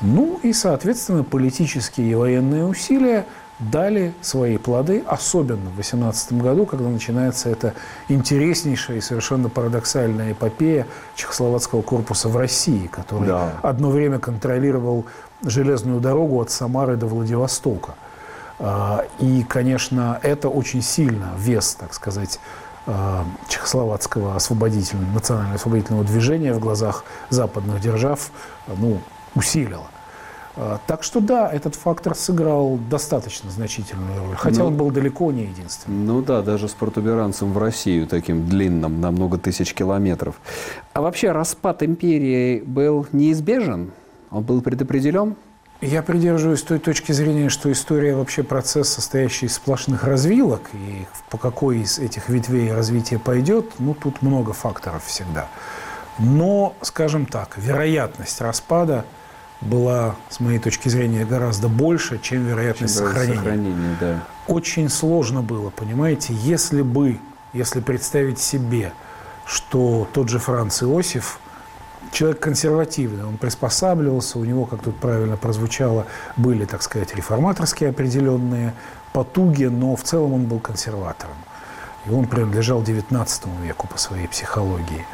[0.00, 3.26] Ну и, соответственно, политические и военные усилия
[3.58, 7.74] дали свои плоды, особенно в 18 году, когда начинается эта
[8.08, 13.52] интереснейшая и совершенно парадоксальная эпопея Чехословацкого корпуса в России, который да.
[13.62, 15.06] одно время контролировал
[15.42, 17.94] железную дорогу от Самары до Владивостока.
[18.60, 22.40] А, и, конечно, это очень сильно вес, так сказать,
[22.86, 28.30] а, чехословацкого освободительного, национального освободительного движения в глазах западных держав
[28.66, 29.00] ну,
[29.34, 29.86] усилило.
[30.60, 35.30] А, так что да, этот фактор сыграл достаточно значительную роль, хотя ну, он был далеко
[35.30, 36.04] не единственным.
[36.04, 40.34] Ну да, даже с протуберанцем в Россию, таким длинным, на много тысяч километров.
[40.94, 43.92] А вообще распад империи был неизбежен?
[44.32, 45.36] Он был предопределен?
[45.80, 51.38] Я придерживаюсь той точки зрения, что история вообще процесс, состоящий из сплошных развилок, и по
[51.38, 55.46] какой из этих ветвей развития пойдет, ну, тут много факторов всегда.
[56.18, 59.04] Но, скажем так, вероятность распада–
[59.60, 63.36] была, с моей точки зрения, гораздо больше, чем вероятность чем сохранения.
[63.36, 64.22] сохранения да.
[64.46, 67.18] Очень сложно было, понимаете, если бы,
[67.52, 68.92] если представить себе,
[69.46, 71.40] что тот же Франц Иосиф,
[72.12, 78.74] человек консервативный, он приспосабливался, у него, как тут правильно прозвучало, были, так сказать, реформаторские определенные
[79.12, 81.36] потуги, но в целом он был консерватором.
[82.06, 83.26] И он принадлежал XIX
[83.62, 85.04] веку по своей психологии.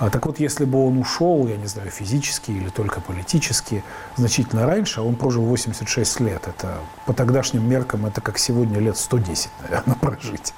[0.00, 3.84] А, так вот, если бы он ушел, я не знаю, физически или только политически,
[4.16, 8.96] значительно раньше, а он прожил 86 лет, это по тогдашним меркам это как сегодня лет
[8.96, 10.54] 110, наверное, прожить.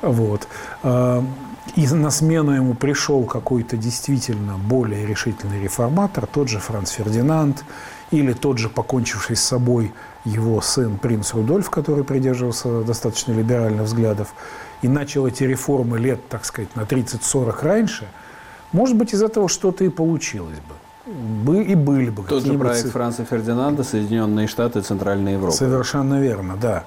[0.00, 0.48] Вот.
[0.82, 1.22] А,
[1.76, 7.66] и на смену ему пришел какой-то действительно более решительный реформатор, тот же Франц Фердинанд,
[8.10, 9.92] или тот же покончивший с собой
[10.24, 14.32] его сын принц Рудольф, который придерживался достаточно либеральных взглядов,
[14.80, 18.08] и начал эти реформы лет, так сказать, на 30-40 раньше–
[18.72, 21.12] может быть, из этого что-то и получилось бы.
[21.12, 25.56] Бы и были бы Тот же проект Франца Фердинанда «Соединенные Штаты Центральной Европы».
[25.56, 26.84] Совершенно верно, да.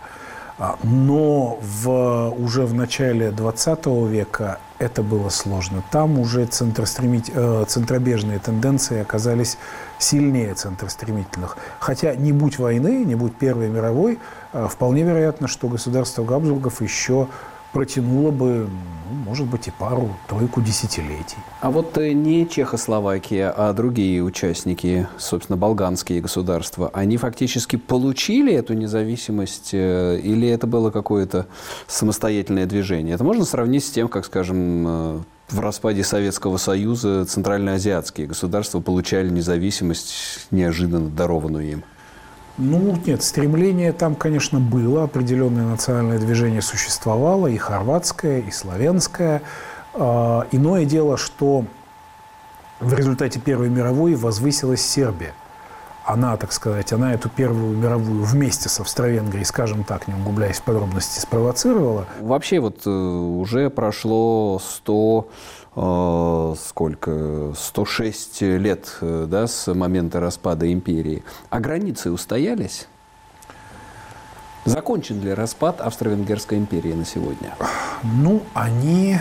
[0.59, 5.83] А, но в, уже в начале 20 века это было сложно.
[5.89, 9.57] Там уже центростремить, э, центробежные тенденции оказались
[9.97, 11.57] сильнее центростремительных.
[11.79, 14.19] Хотя не будь войны, не будь Первой мировой,
[14.53, 17.27] э, вполне вероятно, что государство Габсбургов еще
[17.71, 18.67] протянуло бы,
[19.09, 21.37] ну, может быть, и пару-тройку десятилетий.
[21.61, 28.73] А вот э, не Чехословакия, а другие участники, собственно, болганские государства, они фактически получили эту
[28.73, 31.47] независимость э, или это было какое-то
[31.87, 33.15] самостоятельное движение?
[33.15, 39.29] Это можно сравнить с тем, как, скажем, э, в распаде Советского Союза центральноазиатские государства получали
[39.29, 41.83] независимость, неожиданно дарованную им?
[42.63, 49.41] Ну, нет, стремление там, конечно, было, определенное национальное движение существовало, и хорватское, и славянское.
[49.95, 51.65] А, иное дело, что
[52.79, 55.33] в результате Первой мировой возвысилась Сербия.
[56.05, 60.63] Она, так сказать, она эту Первую мировую вместе с Австро-Венгрией, скажем так, не углубляясь в
[60.63, 62.05] подробности, спровоцировала.
[62.19, 70.71] Вообще вот э, уже прошло 100 э, сколько, 106 лет э, да, с момента распада
[70.71, 71.23] империи.
[71.49, 72.87] А границы устоялись?
[74.65, 77.55] Закончен ли распад Австро-Венгерской империи на сегодня?
[78.03, 79.17] Ну, они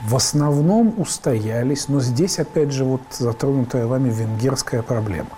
[0.00, 5.30] в основном устоялись, но здесь, опять же, вот затронутая вами венгерская проблема.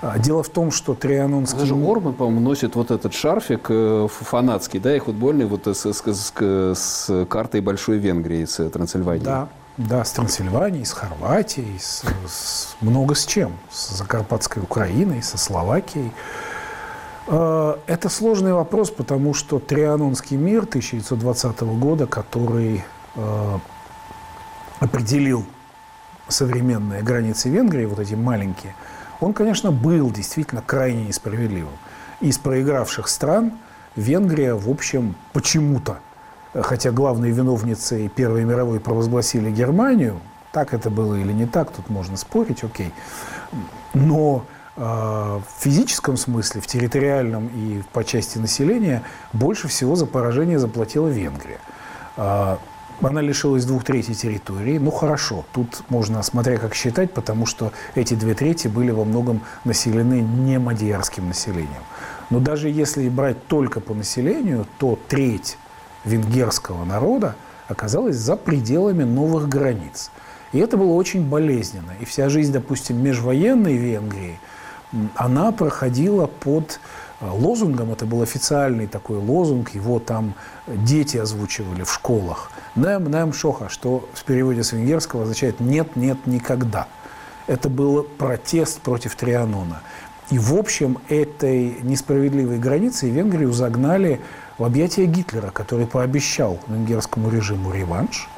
[0.00, 1.58] А, дело в том, что Трианонский...
[1.58, 6.02] Даже Орбан, по-моему, носит вот этот шарфик э, фанатский, да, и футбольный вот с, с,
[6.02, 6.32] с,
[6.76, 9.24] с картой Большой Венгрии, с Трансильванией.
[9.24, 13.52] Да, да, с Трансильванией, с Хорватией, с, с много с чем.
[13.70, 16.12] С Закарпатской Украиной, со Словакией.
[17.26, 22.84] А, это сложный вопрос, потому что Трианонский мир 1920 года, который
[24.78, 25.44] определил
[26.28, 28.76] современные границы Венгрии, вот эти маленькие–
[29.20, 31.72] он, конечно, был действительно крайне несправедливым.
[32.20, 33.52] Из проигравших стран
[33.96, 35.98] Венгрия, в общем, почему-то,
[36.54, 40.20] хотя главной виновницей Первой мировой провозгласили Германию,
[40.52, 42.92] так это было или не так, тут можно спорить, окей.
[43.94, 44.44] Но
[44.76, 49.02] э, в физическом смысле, в территориальном и по части населения
[49.32, 51.58] больше всего за поражение заплатила Венгрия.
[53.00, 54.78] Она лишилась двух третей территории.
[54.78, 59.40] Ну хорошо, тут можно, смотря как считать, потому что эти две трети были во многом
[59.64, 61.84] населены не мадьярским населением.
[62.30, 65.58] Но даже если брать только по населению, то треть
[66.04, 67.36] венгерского народа
[67.68, 70.10] оказалась за пределами новых границ.
[70.52, 71.92] И это было очень болезненно.
[72.00, 74.40] И вся жизнь, допустим, межвоенной Венгрии,
[75.14, 76.80] она проходила под
[77.20, 80.34] лозунгом, это был официальный такой лозунг, его там
[80.66, 86.26] дети озвучивали в школах– Нем, нем, шоха, что в переводе с венгерского означает «нет, нет,
[86.26, 86.86] никогда».
[87.48, 89.80] Это был протест против Трианона.
[90.30, 94.20] И, в общем, этой несправедливой границей Венгрию загнали
[94.58, 98.28] в объятия Гитлера, который пообещал венгерскому режиму реванш,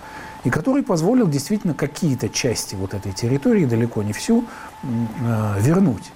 [0.44, 4.44] и который позволил действительно какие-то части вот этой территории, далеко не всю,
[4.82, 6.12] э, вернуть.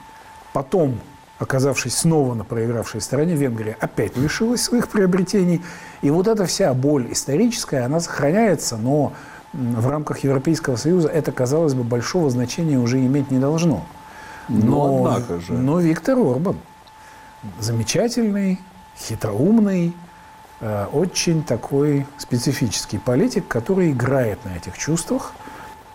[0.54, 0.98] Потом
[1.44, 5.62] оказавшись снова на проигравшей стороне, Венгрия опять лишилась своих приобретений.
[6.02, 9.12] И вот эта вся боль историческая, она сохраняется, но
[9.52, 13.84] в рамках Европейского Союза это, казалось бы, большого значения уже иметь не должно.
[14.48, 15.52] Но, но однако же.
[15.52, 16.56] Но Виктор Орбан
[17.60, 18.60] замечательный,
[18.98, 19.94] хитроумный,
[20.60, 25.32] э, очень такой специфический политик, который играет на этих чувствах–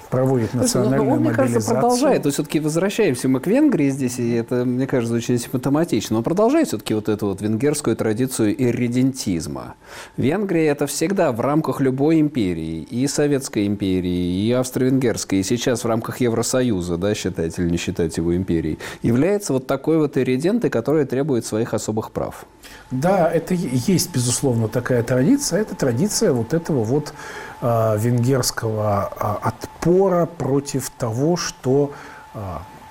[0.09, 2.23] проводит ну, национальную ну, он, мне кажется, продолжает.
[2.23, 6.17] То все-таки возвращаемся мы к Венгрии здесь, и это, мне кажется, очень симптоматично.
[6.17, 9.75] Он продолжает все-таки вот эту вот венгерскую традицию ирредентизма.
[10.17, 15.87] Венгрия это всегда в рамках любой империи, и Советской империи, и Австро-Венгерской, и сейчас в
[15.87, 21.05] рамках Евросоюза, да, считать или не считать его империей, является вот такой вот ирредентой, которая
[21.05, 22.45] требует своих особых прав.
[22.91, 25.61] Да, это есть, безусловно, такая традиция.
[25.61, 27.13] Это традиция вот этого вот
[27.61, 31.91] венгерского э, отпора против того, что
[32.33, 32.39] э,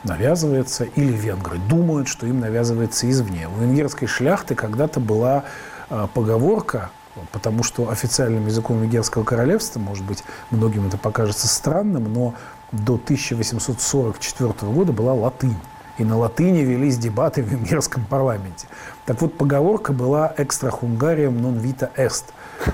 [0.04, 3.48] навязывается, или венгры думают, что им навязывается извне.
[3.48, 5.44] У венгерской шляхты когда-то была
[5.90, 6.90] э, поговорка,
[7.32, 12.34] потому что официальным языком венгерского королевства, может быть, многим это покажется странным, но
[12.70, 15.56] до 1844 года была латынь.
[15.96, 18.68] И на латыни велись дебаты в венгерском парламенте.
[19.04, 22.26] Так вот, поговорка была «extra Hungarium non vita est»,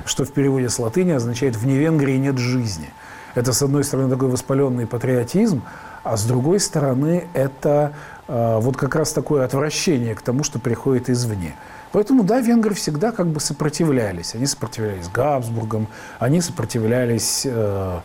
[0.06, 2.90] что в переводе с латыни означает «вне Венгрии нет жизни».
[3.34, 5.62] Это, с одной стороны, такой воспаленный патриотизм,
[6.04, 7.94] а с другой стороны, это
[8.28, 11.56] э, вот как раз такое отвращение к тому, что приходит извне.
[11.90, 14.34] Поэтому, да, венгры всегда как бы сопротивлялись.
[14.34, 15.86] Они сопротивлялись Габсбургам,
[16.18, 18.00] они сопротивлялись э,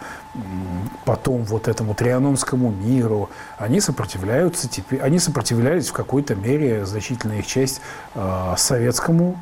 [1.06, 3.30] потом вот этому Трианонскому миру.
[3.58, 4.70] Они сопротивляются
[5.02, 7.82] они сопротивлялись в какой-то мере, значительная их часть,
[8.16, 9.40] э, советскому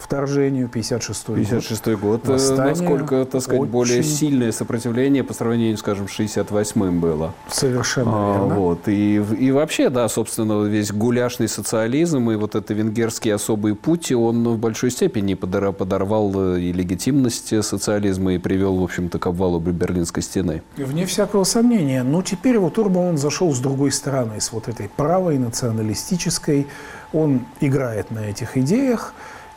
[0.00, 1.36] вторжению, 56 год.
[1.36, 3.70] 56 год, э, Восстание насколько, так сказать, очень...
[3.70, 7.34] более сильное сопротивление по сравнению, скажем, с 68-м было.
[7.48, 8.54] Совершенно а, верно.
[8.54, 8.88] Вот.
[8.88, 14.48] И, и вообще, да, собственно, весь гуляшный социализм и вот это венгерский особый путь, он
[14.48, 20.22] в большой степени подорвал э, и легитимность социализма и привел, в общем-то, к обвалу Берлинской
[20.22, 20.62] стены.
[20.76, 22.02] Вне всякого сомнения.
[22.02, 26.66] Но теперь вот Урбан он зашел с другой стороны, с вот этой правой, националистической.
[27.12, 29.12] Он играет на этих идеях.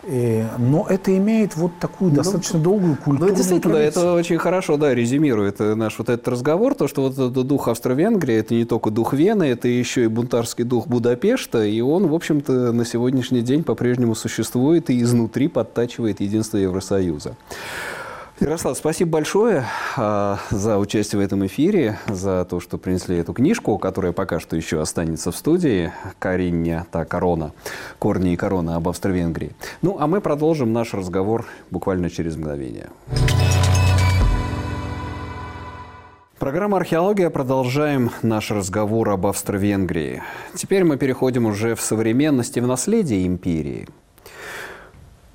[0.06, 3.30] Э, но это имеет вот такую ну, достаточно долгую культуру.
[3.30, 4.04] Ну, действительно, традицию.
[4.04, 8.36] это очень хорошо, да, резюмирует наш вот этот разговор, то, что вот этот дух Австро-Венгрии,
[8.36, 12.74] это не только дух Вены, это еще и бунтарский дух Будапешта, и он, в общем-то,
[12.74, 17.36] на сегодняшний день по-прежнему существует и изнутри подтачивает единство Евросоюза.
[18.40, 19.66] Ярослав, спасибо большое
[19.96, 24.56] а, за участие в этом эфире, за то, что принесли эту книжку, которая пока что
[24.56, 25.94] еще останется в студии.
[26.18, 27.52] Каринья, та корона,
[28.00, 29.52] корни и корона об Австро-Венгрии.
[29.84, 32.90] Ну, а мы продолжим наш разговор буквально через мгновение.
[36.40, 37.30] Программа «Археология».
[37.30, 40.24] Продолжаем наш разговор об Австро-Венгрии.
[40.56, 43.88] Теперь мы переходим уже в современность и в наследие империи–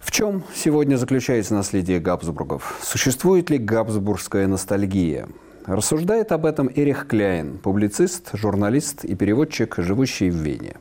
[0.08, 2.78] в чем сегодня заключается наследие Габсбургов?
[2.80, 5.28] Существует ли габсбургская ностальгия?
[5.66, 10.76] Рассуждает об этом Эрих Кляйн, публицист, журналист и переводчик, живущий в Вене.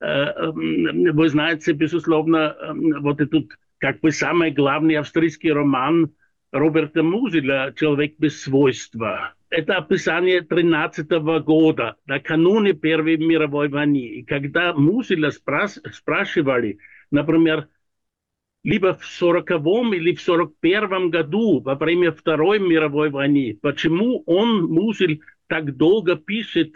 [0.00, 2.56] вы знаете, безусловно,
[3.00, 6.10] вот этот как бы самый главный австрийский роман
[6.52, 9.34] Роберта Музеля «Человек без свойства».
[9.50, 14.06] Это описание 13 -го года, накануне Первой мировой войны.
[14.06, 16.78] И когда Музеля спрас спрашивали,
[17.10, 17.68] например,
[18.62, 19.50] либо в 40
[19.94, 26.74] или в 41 году, во время Второй мировой войны, почему он, Музель, так долго пишет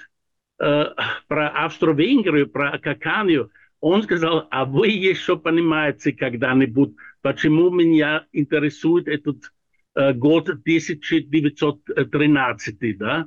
[0.58, 0.84] э,
[1.28, 9.52] про Австро-Венгрию, про Каканию, он сказал, а вы еще понимаете когда-нибудь, почему меня интересует этот
[9.94, 13.26] год 1913, да?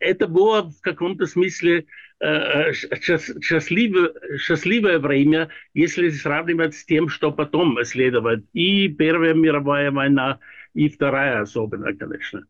[0.00, 1.84] Это было в каком-то смысле
[2.22, 8.44] счастливое, счастливое время, если сравнивать с тем, что потом следует.
[8.52, 10.38] И Первая мировая война,
[10.74, 12.44] и Вторая особенно, конечно.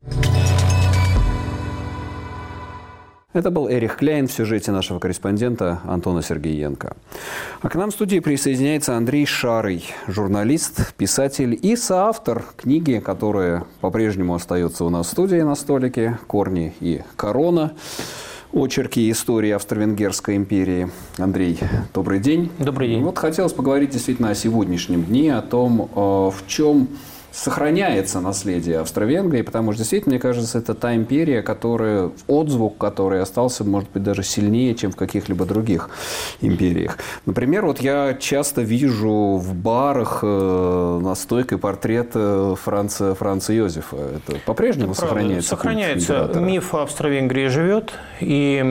[3.35, 6.97] Это был Эрих Кляйн в сюжете нашего корреспондента Антона Сергеенко.
[7.63, 14.37] А к нам в студии присоединяется Андрей Шарый, журналист, писатель и соавтор книги, которая по-прежнему
[14.37, 17.73] остается у нас в студии на столике «Корни и корона».
[18.53, 20.89] Очерки истории Австро-Венгерской империи.
[21.19, 21.59] Андрей,
[21.93, 22.53] добрый день.
[22.61, 23.03] Добрый день.
[23.03, 26.87] Вот хотелось поговорить действительно о сегодняшнем дне, о том, э, в чем
[27.35, 33.65] сохраняется наследие Австро-Венгрии, потому что действительно, мне кажется, это та империя, которая, отзвук который остался,
[33.65, 35.91] может быть, даже сильнее, чем в каких-либо других
[36.41, 36.99] империях.
[37.27, 43.97] Например, вот я часто вижу в барах э, на стойке портрет э, Франца, Франца Йозефа.
[43.97, 45.49] Это по-прежнему это сохраняется?
[45.51, 46.31] Сохраняется.
[46.37, 48.63] Миф Австро-Венгрии живет, и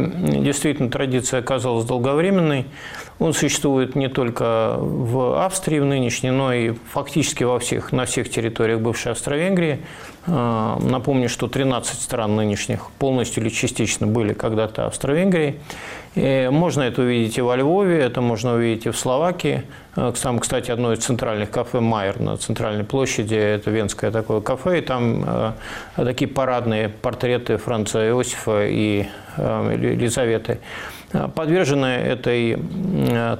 [0.41, 2.67] действительно традиция оказалась долговременной.
[3.19, 8.29] Он существует не только в Австрии в нынешней, но и фактически во всех, на всех
[8.29, 9.79] территориях бывшей Австро-Венгрии.
[10.25, 15.59] А, напомню, что 13 стран нынешних полностью или частично были когда-то Австро-Венгрией.
[16.15, 19.63] И можно это увидеть и во Львове, это можно увидеть и в Словакии.
[19.95, 24.79] А, там, кстати, одно из центральных кафе «Майер» на центральной площади, это венское такое кафе,
[24.79, 25.55] и там а,
[25.95, 29.05] такие парадные портреты Франца Иосифа и
[29.37, 30.59] Елизаветы.
[31.35, 32.57] Подвержены этой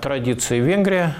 [0.02, 1.16] традиции Венгрия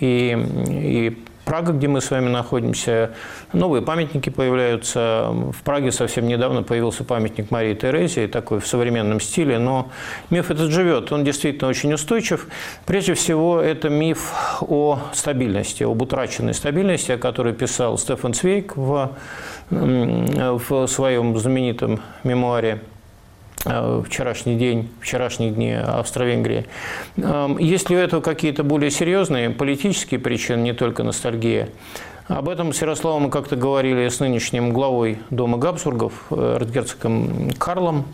[0.00, 0.36] и,
[0.68, 1.18] и
[1.48, 3.12] Прага, где мы с вами находимся,
[3.54, 5.30] новые памятники появляются.
[5.30, 9.90] В Праге совсем недавно появился памятник Марии Терезии, такой в современном стиле, но
[10.28, 12.48] миф этот живет, он действительно очень устойчив.
[12.84, 14.30] Прежде всего, это миф
[14.60, 19.16] о стабильности, об утраченной стабильности, о которой писал Стефан Цвейк в,
[19.70, 22.82] в своем знаменитом мемуаре
[24.06, 26.66] вчерашний день, вчерашние дни Австро-Венгрии.
[27.58, 31.68] Есть ли у этого какие-то более серьезные политические причины, не только ностальгия?
[32.28, 38.04] Об этом с Ярославом мы как-то говорили с нынешним главой Дома Габсбургов, э, эрцгерцогом Карлом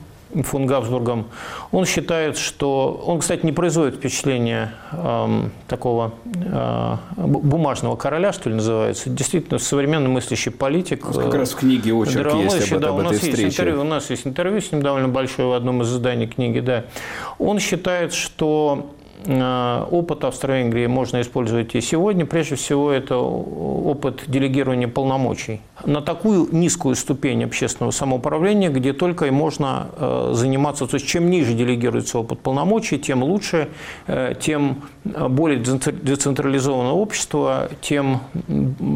[0.43, 1.27] фон Габсбургом,
[1.73, 3.03] он считает, что...
[3.07, 9.11] Он, кстати, не производит впечатления э, такого э, бумажного короля, что ли, называется.
[9.11, 11.07] Действительно, современный мыслящий политик.
[11.07, 13.85] Как раз в книге очерк есть об, да, об у нас этой есть интервью, У
[13.85, 16.85] нас есть интервью с ним довольно большое в одном из изданий книги, да.
[17.39, 18.91] Он считает, что
[19.27, 22.27] опыт Австро-Венгрии можно использовать и сегодня.
[22.27, 29.31] Прежде всего, это опыт делегирования полномочий на такую низкую ступень общественного самоуправления, где только и
[29.31, 30.87] можно э, заниматься.
[30.87, 33.69] То есть, чем ниже делегируется опыт полномочий, тем лучше,
[34.07, 38.21] э, тем более децентрализованное общество, тем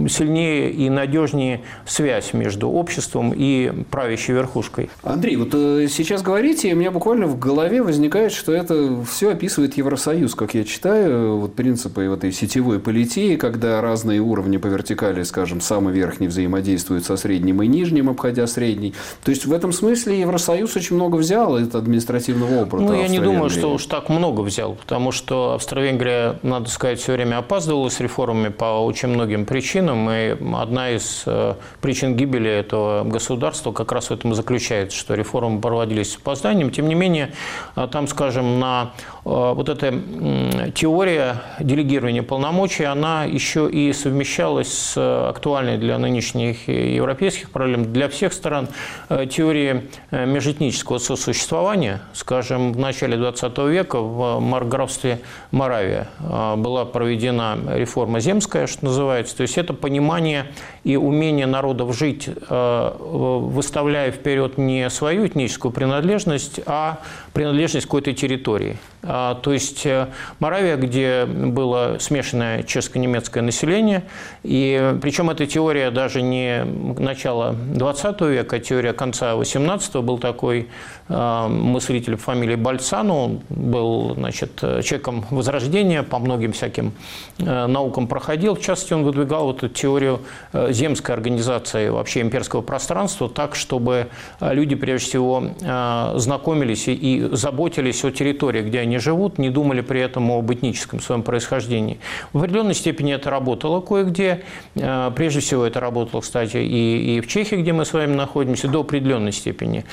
[0.09, 4.91] сильнее и надежнее связь между обществом и правящей верхушкой.
[5.03, 9.77] Андрей, вот сейчас говорите, и у меня буквально в голове возникает, что это все описывает
[9.77, 14.67] Евросоюз Союз, как я читаю, вот принципы вот этой сетевой политии, когда разные уровни по
[14.67, 18.95] вертикали, скажем, самый верхний взаимодействует со средним и нижним, обходя средний.
[19.23, 22.83] То есть в этом смысле Евросоюз очень много взял от административного опыта.
[22.83, 27.13] Ну, я не думаю, что уж так много взял, потому что Австро-Венгрия, надо сказать, все
[27.13, 33.05] время опаздывала с реформами по очень многим причинам, и одна из э, причин гибели этого
[33.05, 36.73] государства как раз в этом и заключается, что реформы проводились с опозданием.
[36.73, 37.31] Тем не менее,
[37.77, 38.95] э, там, скажем, на
[39.29, 39.93] вот это
[40.75, 48.33] теория делегирования полномочий, она еще и совмещалась с актуальной для нынешних европейских проблем, для всех
[48.33, 48.69] стран
[49.11, 52.01] э, теории э, межэтнического сосуществования.
[52.15, 55.21] Скажем, в начале 20 века в марграфстве
[55.51, 59.37] Моравия э, была проведена реформа земская, что называется.
[59.37, 60.47] То есть это понимание
[60.85, 67.01] и умение народов жить, выставляя вперед не свою этническую принадлежность, а
[67.39, 68.79] принадлежность какой-то территории.
[69.05, 70.09] А, то есть э,
[70.41, 74.03] Моравия, где было смешанное чешско-немецкое население,
[74.43, 80.69] и причем эта теория даже не начала 20 века, а теория конца 18 был такой
[81.09, 86.93] мыслитель по фамилии Бальцану, был значит, человеком Возрождения, по многим всяким
[87.39, 88.55] э, наукам проходил.
[88.55, 90.21] В частности, он выдвигал вот эту теорию
[90.53, 94.09] э, земской организации вообще имперского пространства так, чтобы
[94.41, 95.43] люди, прежде всего,
[96.17, 101.23] знакомились и заботились о территории, где они живут, не думали при этом об этническом своем
[101.23, 101.99] происхождении.
[102.33, 104.43] В определенной степени это работало кое-где.
[104.75, 108.69] Э, прежде всего это работало, кстати, и, и в Чехии, где мы с вами находимся,
[108.69, 109.85] до определенной степени.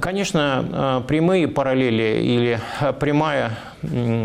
[0.00, 0.63] Конечно, э,
[1.06, 2.60] прямые параллели или
[3.00, 3.52] прямая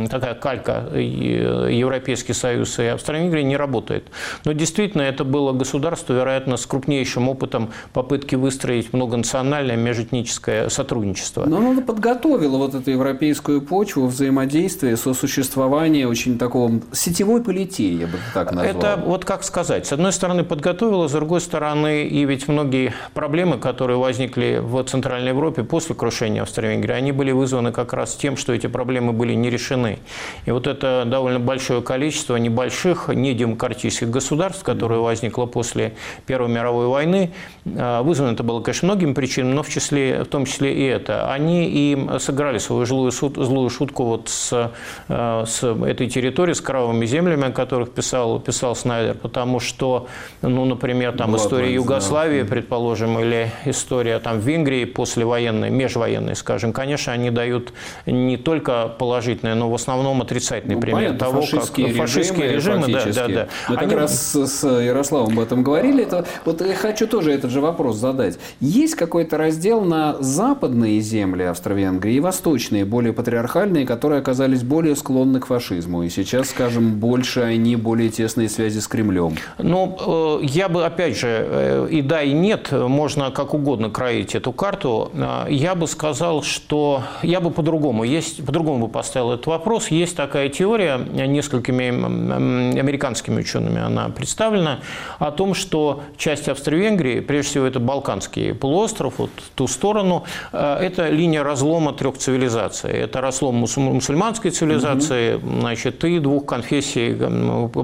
[0.10, 4.07] такая калька Европейский Союз и Австро-Венгрия не работает.
[4.45, 11.45] Но действительно это было государство, вероятно, с крупнейшим опытом попытки выстроить многонациональное межэтническое сотрудничество.
[11.45, 18.18] Но оно подготовило вот эту европейскую почву взаимодействия, сосуществования очень такого сетевой политии, я бы
[18.34, 18.76] так назвал.
[18.76, 19.86] Это вот как сказать.
[19.86, 25.30] С одной стороны подготовило, с другой стороны и ведь многие проблемы, которые возникли в Центральной
[25.30, 29.49] Европе после крушения Австро-Венгрии, они были вызваны как раз тем, что эти проблемы были не
[29.50, 30.00] решены.
[30.45, 35.93] И вот это довольно большое количество небольших, недемократических государств, которое возникло после
[36.26, 37.32] Первой мировой войны,
[37.66, 41.32] а, вызвано это было, конечно, многими причинами, но в, числе, в том числе и это.
[41.32, 44.72] Они и сыграли свою злую, злую шутку вот с,
[45.08, 50.08] а, с этой территорией, с кровавыми землями, о которых писал, писал Снайдер, потому что,
[50.41, 52.50] ну, например, там Была история Югославии, да.
[52.50, 57.74] предположим, или история там Венгрии послевоенной, межвоенной, скажем, конечно, они дают
[58.06, 62.54] не только положительные положительное, но в основном отрицательный ну, пример понятно, того, фашистские как фашистские
[62.54, 63.48] режимы, да, да, да.
[63.70, 63.90] Мы Они...
[63.90, 66.04] как раз с Ярославом об этом говорили.
[66.04, 68.38] Это, вот я хочу тоже этот же вопрос задать.
[68.60, 75.40] Есть какой-то раздел на западные земли Австро-Венгрии и восточные, более патриархальные, которые оказались более склонны
[75.40, 76.04] к фашизму.
[76.04, 79.36] И сейчас, скажем, больше они более тесные связи с Кремлем.
[79.58, 84.36] Ну, э, я бы, опять же, э, и да, и нет, можно как угодно кроить
[84.36, 85.12] эту карту.
[85.14, 89.89] Э, я бы сказал, что я бы по-другому, есть, по-другому бы поставил изучал этот вопрос.
[89.89, 94.80] Есть такая теория, несколькими американскими учеными она представлена,
[95.19, 101.09] о том, что часть Австро-Венгрии, прежде всего это Балканский полуостров, вот ту сторону, э, это
[101.09, 102.91] линия разлома трех цивилизаций.
[102.91, 105.59] Это разлом мусульманской цивилизации, угу.
[105.61, 107.15] значит, и двух конфессий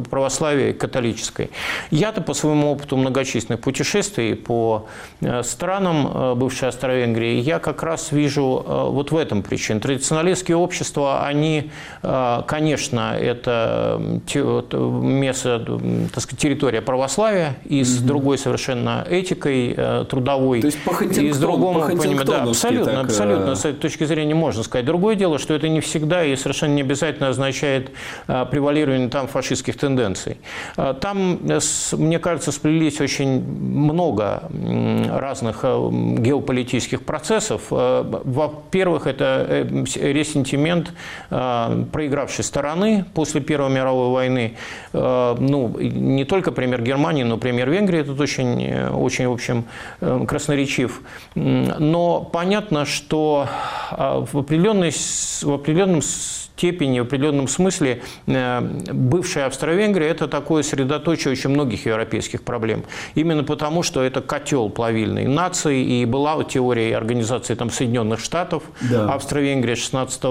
[0.09, 1.49] православия и католической.
[1.91, 4.87] Я-то по своему опыту многочисленных путешествий по
[5.21, 9.79] э, странам э, бывшей Австро-Венгрии, я как раз вижу вот в этом причину.
[9.79, 11.71] Традиционалистские общества, они,
[12.01, 15.59] конечно, это место,
[16.13, 18.07] так сказать, территория православия и с угу.
[18.07, 19.77] другой совершенно этикой
[20.09, 20.61] трудовой.
[20.61, 22.25] То есть по и с другому пониманию.
[22.25, 23.55] Да, абсолютно, так, абсолютно.
[23.55, 24.85] С этой точки зрения можно сказать.
[24.85, 27.91] Другое дело, что это не всегда и совершенно не обязательно означает
[28.27, 30.37] превалирование там фашистских тенденций.
[31.01, 31.39] Там,
[31.93, 34.43] мне кажется, сплелись очень много
[35.09, 37.63] разных геополитических процессов.
[37.69, 40.93] Во-первых, это э, ресентимент
[41.29, 44.57] проигравшей стороны после Первой мировой войны.
[44.93, 49.65] Ну, не только пример Германии, но пример Венгрии тут очень, очень в общем,
[50.01, 51.01] э, красноречив.
[51.35, 53.47] Но понятно, что
[53.91, 56.01] в, определенной, в определенном
[56.55, 58.61] степени, в определенном смысле э,
[58.93, 62.83] бывшая Австро-Венгрия– это такое средоточие очень многих европейских проблем.
[63.15, 69.13] Именно потому, что это котел плавильной нации, и была теория организации там, Соединенных Штатов, да.
[69.13, 70.23] Австро-Венгрия 16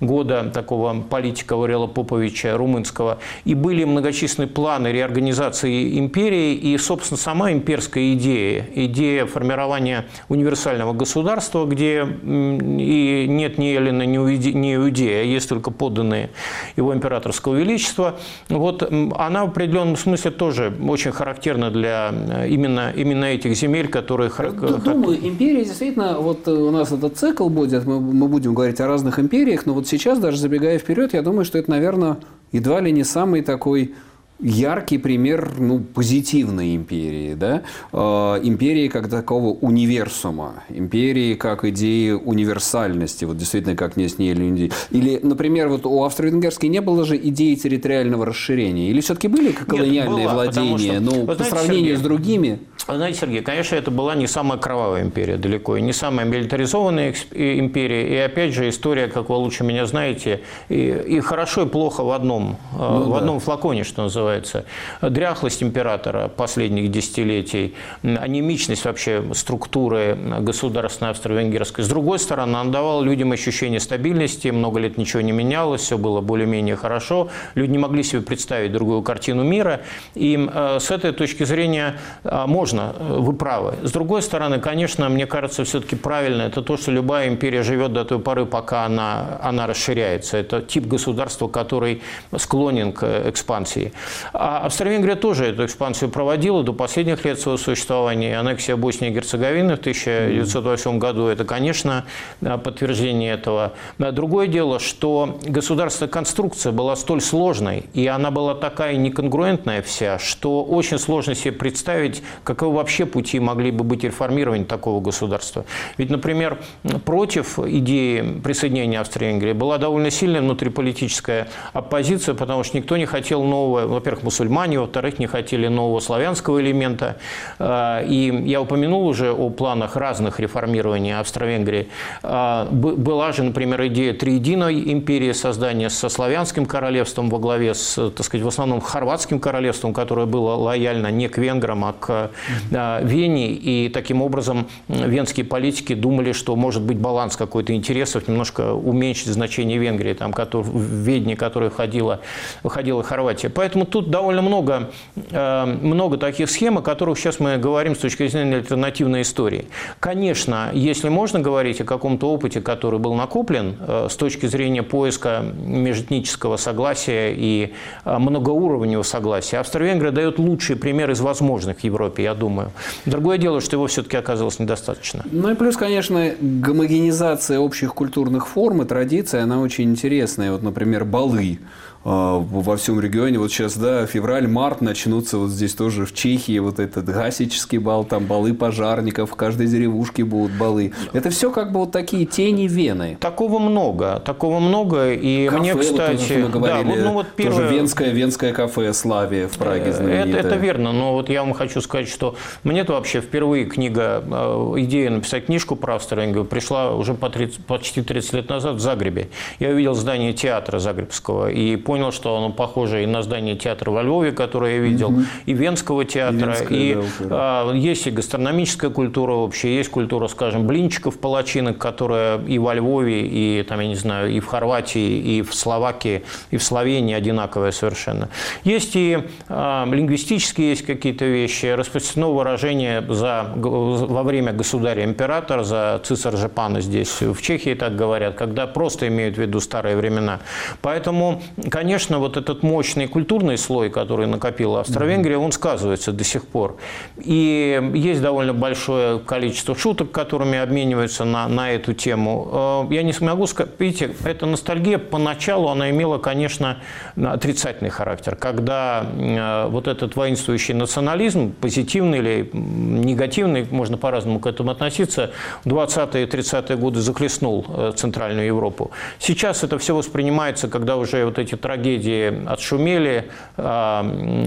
[0.00, 7.52] года, такого политика Варела Поповича, румынского, и были многочисленные планы реорганизации империи, и, собственно, сама
[7.52, 15.48] имперская идея, идея формирования универсального государства, где и нет ни Эллина, ни Иудея, а есть
[15.48, 16.30] только только подданные
[16.76, 18.18] его императорского величества.
[18.48, 24.30] Вот она в определенном смысле тоже очень характерна для э, именно, именно этих земель, которые...
[24.38, 28.80] Я думаю, империя действительно, вот э, у нас этот цикл будет, мы, мы будем говорить
[28.80, 32.16] о разных империях, но вот сейчас, даже забегая вперед, я думаю, что это, наверное,
[32.52, 33.94] едва ли не самый такой
[34.40, 37.62] яркий пример ну, позитивной империи, да?
[37.92, 44.32] Э, империи как такого универсума, империи как идеи универсальности, вот действительно как не с ней
[44.32, 49.52] или Или, например, вот у Австро-Венгерской не было же идеи территориального расширения, или все-таки были
[49.52, 52.58] колониальные Нет, была, владения, что, ну, по знаете, сравнению Сергей, с другими?
[52.86, 58.08] Знаете, Сергей, конечно, это была не самая кровавая империя далеко, и не самая милитаризованная империя,
[58.08, 62.10] и опять же история, как вы лучше меня знаете, и, и хорошо и плохо в
[62.10, 63.18] одном, э, ну, в да.
[63.18, 64.64] одном флаконе, что называется называется,
[65.00, 71.84] дряхлость императора последних десятилетий, анемичность вообще структуры государственной австро-венгерской.
[71.84, 76.20] С другой стороны, он давал людям ощущение стабильности, много лет ничего не менялось, все было
[76.20, 79.80] более-менее хорошо, люди не могли себе представить другую картину мира,
[80.14, 83.74] и э, с этой точки зрения э, можно, э, вы правы.
[83.82, 88.04] С другой стороны, конечно, мне кажется, все-таки правильно, это то, что любая империя живет до
[88.04, 90.36] той поры, пока она, она расширяется.
[90.36, 92.02] Это тип государства, который
[92.36, 93.04] склонен к
[93.36, 93.92] экспансии.
[94.32, 98.38] А Австро-Венгрия тоже эту экспансию проводила до последних лет своего существования.
[98.38, 102.04] Аннексия Боснии и Герцеговины в 1908 году– это, конечно,
[102.40, 103.72] подтверждение этого.
[103.98, 110.64] Другое дело, что государственная конструкция была столь сложной, и она была такая неконгруентная вся, что
[110.64, 115.64] очень сложно себе представить, каковы вообще пути могли бы быть реформирования такого государства.
[115.98, 116.58] Ведь, например,
[117.04, 124.00] против идеи присоединения Австро-Венгрии была довольно сильная внутриполитическая оппозиция, потому что никто не хотел нового
[124.06, 127.16] во-первых, мусульмане, во-вторых, не хотели нового славянского элемента.
[127.58, 131.88] А, и я упомянул уже о планах разных реформирования Австро-Венгрии.
[132.22, 138.24] А, была же, например, идея триединой империи создания со славянским королевством во главе с, так
[138.24, 142.30] сказать, в основном хорватским королевством, которое было лояльно не к венграм, а к
[142.72, 143.48] а, Вене.
[143.48, 149.78] И таким образом венские политики думали, что может быть баланс какой-то интересов, немножко уменьшить значение
[149.78, 152.20] Венгрии, там, который, в Ведне, которой входила,
[152.62, 153.48] входила Хорватия.
[153.48, 154.90] Поэтому тут довольно много,
[155.30, 159.68] э, много таких схем, о которых сейчас мы говорим с точки зрения альтернативной истории.
[160.00, 165.42] Конечно, если можно говорить о каком-то опыте, который был накоплен э, с точки зрения поиска
[165.64, 167.72] межэтнического согласия и
[168.04, 172.72] э, многоуровневого согласия, Австро-Венгрия дает лучший пример из возможных в Европе, я думаю.
[173.06, 175.24] Другое дело, что его все-таки оказалось недостаточно.
[175.32, 180.52] Ну и плюс, конечно, гомогенизация общих культурных форм и традиций, она очень интересная.
[180.52, 181.60] Вот, например, балы
[182.06, 183.38] во всем регионе.
[183.38, 188.26] Вот сейчас, да, февраль-март начнутся вот здесь тоже в Чехии вот этот гасический бал, там
[188.26, 190.92] балы пожарников, в каждой деревушке будут балы.
[191.12, 193.16] Это все как бы вот такие тени Вены.
[193.18, 195.14] Такого много, такого много.
[195.14, 197.56] И кафе, мне, кстати, вот, мы говорили, да, вот, ну, вот первое...
[197.56, 200.40] тоже венское, венское кафе Славия в Праге знаменитое.
[200.40, 204.74] Это, это верно, но вот я вам хочу сказать, что мне-то вообще впервые книга, э,
[204.78, 209.28] идея написать книжку про Австро-Венгрию пришла уже по 30, почти 30 лет назад в Загребе.
[209.58, 214.02] Я увидел здание театра Загребского и понял, что оно похоже и на здание театра во
[214.02, 215.22] Львове, которое я видел, угу.
[215.46, 221.18] и Венского театра, и, и да, есть и гастрономическая культура вообще, есть культура, скажем, блинчиков,
[221.18, 225.54] палачинок, которая и во Львове, и там, я не знаю, и в Хорватии, и в
[225.54, 228.28] Словакии, и в Словении одинаковая совершенно.
[228.64, 229.18] Есть и
[229.48, 237.20] э, лингвистические есть какие-то вещи, распространено выражение за, во время государя-императора, за цисаржа пана здесь,
[237.20, 240.40] в Чехии так говорят, когда просто имеют в виду старые времена.
[240.82, 241.85] Поэтому, конечно,
[242.18, 246.76] вот этот мощный культурный слой, который накопила Австро-Венгрия, он сказывается до сих пор.
[247.18, 252.86] И есть довольно большое количество шуток, которыми обмениваются на, на эту тему.
[252.90, 256.78] Э, я не смогу сказать, видите, эта ностальгия поначалу, она имела, конечно,
[257.16, 264.70] отрицательный характер, когда э, вот этот воинствующий национализм, позитивный или негативный, можно по-разному к этому
[264.70, 265.30] относиться,
[265.64, 268.90] в 20-е и 30-е годы захлестнул э, Центральную Европу.
[269.18, 273.24] Сейчас это все воспринимается, когда уже вот эти трагедии отшумели,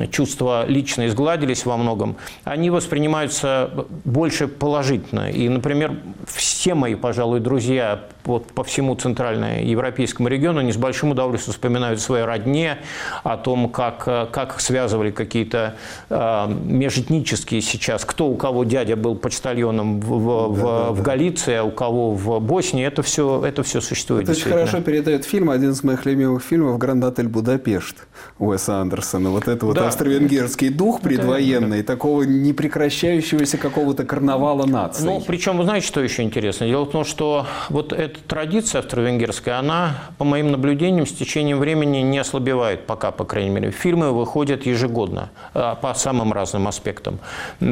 [0.09, 2.15] чувства лично изгладились во многом,
[2.45, 3.69] они воспринимаются
[4.05, 5.29] больше положительно.
[5.29, 11.53] И, например, все мои, пожалуй, друзья вот по всему центральноевропейскому региону не с большим удовольствием
[11.53, 12.77] вспоминают своей родне,
[13.23, 15.75] о том, как, как связывали какие-то
[16.09, 21.55] э, межэтнические сейчас, кто у кого дядя был почтальоном в, в, да, да, в Галиции,
[21.55, 24.23] а у кого в Боснии, это все, это все существует.
[24.23, 28.07] Это очень хорошо передает фильм, один из моих любимых фильмов «Гранд отель Будапешт»
[28.39, 29.29] Уэса Андерсона.
[29.29, 29.87] Вот это вот да.
[29.87, 31.93] австро-венгерский дух предвоенный, это...
[31.93, 35.05] такого непрекращающегося какого-то карнавала наций.
[35.05, 36.67] Ну, причем, вы знаете, что еще интересно?
[36.67, 41.97] Дело в том, что вот это традиция австро-венгерская, она, по моим наблюдениям, с течением времени
[41.97, 43.71] не ослабевает пока, по крайней мере.
[43.71, 47.19] Фильмы выходят ежегодно э, по самым разным аспектам.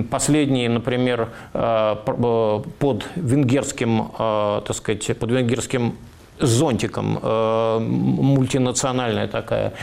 [0.10, 5.96] Последние, например, э, э, под венгерским, так сказать, под венгерским
[6.40, 7.20] зонтиком
[7.82, 9.74] мультинациональная такая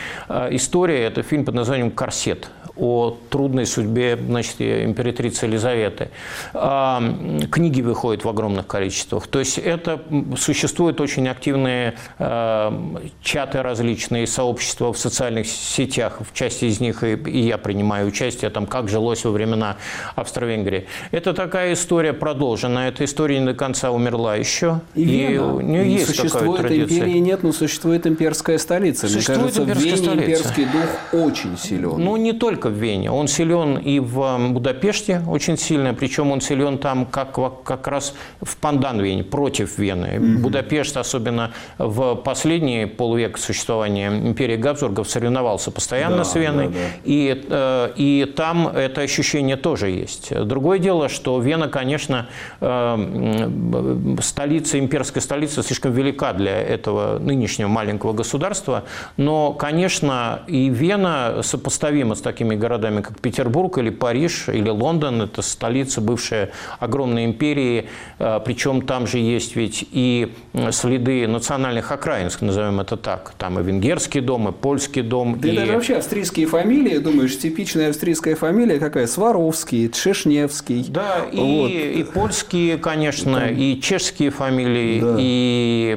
[0.51, 1.05] история.
[1.05, 6.11] Это фильм под названием «Корсет» о трудной судьбе значит, императрицы Елизаветы.
[6.53, 7.03] А,
[7.51, 9.27] книги выходят в огромных количествах.
[9.27, 10.01] То есть это
[10.37, 16.19] существуют очень активные а, чаты различные, сообщества в социальных сетях.
[16.21, 19.77] В части из них и, и я принимаю участие, там, как жилось во времена
[20.17, 20.87] Австро-Венгрии.
[21.11, 22.89] Это такая история продолжена.
[22.89, 24.81] Эта история не до конца умерла еще.
[24.95, 26.99] И, и у нее есть существует традиция.
[26.99, 29.09] империи нет, но существует имперская столица.
[29.09, 30.25] Существует Мне кажется, в Вене столица.
[30.25, 31.99] имперский дух очень силен.
[31.99, 33.11] Ну, не только только в Вене.
[33.11, 38.57] Он силен и в Будапеште очень сильно, причем он силен там как, как раз в
[38.57, 40.19] пандан Вене, против Вены.
[40.19, 40.43] Угу.
[40.43, 46.69] Будапешт, особенно в последний полвека существования империи Габсбургов, соревновался постоянно да, с Веной.
[46.69, 46.79] Да, да.
[47.05, 50.33] И, э, и там это ощущение тоже есть.
[50.45, 52.27] Другое дело, что Вена, конечно,
[52.61, 58.85] э, столица, имперская столица слишком велика для этого нынешнего маленького государства,
[59.17, 65.23] но, конечно, и Вена сопоставима с такими такими городами, как Петербург или Париж или Лондон.
[65.23, 66.49] Это столица бывшей
[66.81, 67.87] огромной империи.
[68.19, 70.33] А, Причем там же есть ведь и
[70.71, 73.35] следы национальных окраин, назовем это так.
[73.39, 75.39] Там и венгерский дом, и польский дом.
[75.41, 79.07] Да и даже вообще австрийские фамилии, думаешь, типичная австрийская фамилия какая?
[79.07, 80.87] Сваровский, Тшешневский.
[80.89, 81.71] Да, и, вот.
[81.71, 83.57] и польские, конечно, Там...
[83.57, 85.17] и чешские фамилии, да.
[85.19, 85.97] и,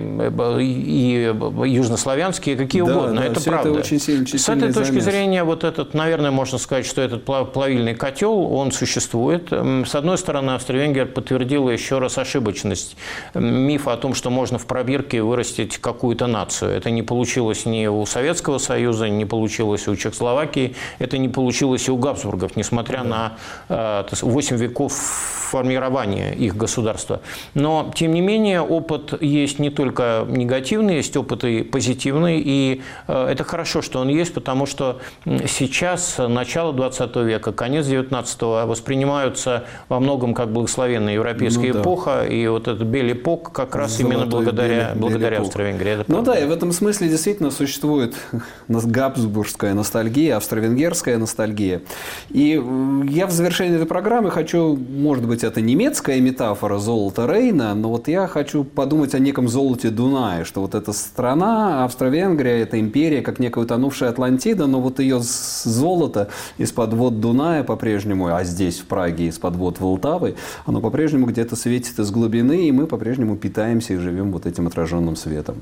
[0.59, 1.33] и,
[1.65, 3.21] и южнославянские, какие да, угодно.
[3.21, 3.69] Да, это правда.
[3.69, 5.03] Это очень сильно, С этой точки замес.
[5.03, 9.51] зрения, вот этот, наверное, можно можно сказать, что этот плавильный котел, он существует.
[9.51, 12.95] С одной стороны, Австро-Венгрия подтвердила еще раз ошибочность
[13.33, 16.71] мифа о том, что можно в пробирке вырастить какую-то нацию.
[16.71, 21.91] Это не получилось ни у Советского Союза, не получилось у Чехословакии, это не получилось и
[21.91, 23.33] у Габсбургов, несмотря на
[23.67, 27.21] 8 э, веков формирования их государства.
[27.55, 33.27] Но, тем не менее, опыт есть не только негативный, есть опыт и позитивный, и э,
[33.31, 39.99] это хорошо, что он есть, потому что сейчас начало 20 века, конец 19 воспринимаются во
[39.99, 41.81] многом как благословенная европейская ну, да.
[41.81, 46.05] эпоха, и вот этот Белепок как раз Золотой именно благодаря, благодаря Австро-Венгрии.
[46.07, 48.15] Ну да, и в этом смысле действительно существует
[48.67, 51.81] габсбургская ностальгия, австро-венгерская ностальгия.
[52.29, 52.61] И
[53.09, 58.07] я в завершении этой программы хочу, может быть, это немецкая метафора золота Рейна, но вот
[58.07, 63.39] я хочу подумать о неком золоте Дуная, что вот эта страна, Австро-Венгрия, это империя, как
[63.39, 66.26] некая утонувшая Атлантида, но вот ее золото
[66.57, 71.99] из-под вод Дуная по-прежнему, а здесь, в Праге, из-под вод Волтавы, оно по-прежнему где-то светит
[71.99, 75.61] из глубины, и мы по-прежнему питаемся и живем вот этим отраженным светом.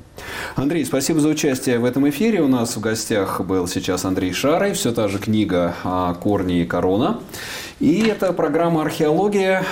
[0.54, 2.42] Андрей, спасибо за участие в этом эфире.
[2.42, 5.74] У нас в гостях был сейчас Андрей Шарый, все та же книга
[6.20, 7.20] «Корни и корона».
[7.80, 9.64] И это программа «Археология»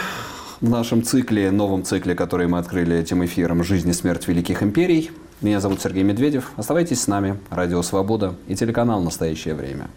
[0.60, 5.10] в нашем цикле, новом цикле, который мы открыли этим эфиром «Жизнь и смерть великих империй».
[5.40, 6.52] Меня зовут Сергей Медведев.
[6.56, 7.38] Оставайтесь с нами.
[7.50, 9.88] Радио «Свобода» и телеканал «Настоящее время».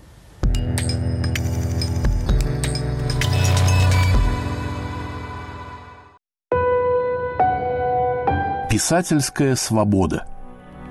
[8.70, 10.26] Писательская свобода.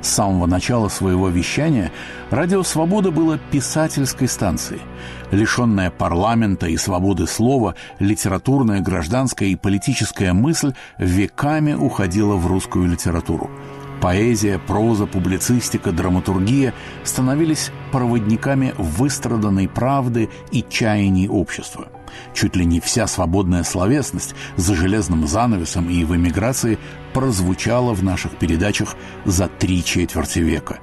[0.03, 1.93] С самого начала своего вещания
[2.31, 4.83] Радио «Свобода» было писательской станцией.
[5.31, 13.51] Лишенная парламента и свободы слова, литературная, гражданская и политическая мысль веками уходила в русскую литературу–
[14.01, 21.89] Поэзия, проза, публицистика, драматургия становились проводниками выстраданной правды и чаяний общества.
[22.35, 26.79] Чуть ли не вся свободная словесность за железным занавесом и в эмиграции
[27.15, 28.95] прозвучала в наших передачах
[29.25, 30.79] за три четверти века.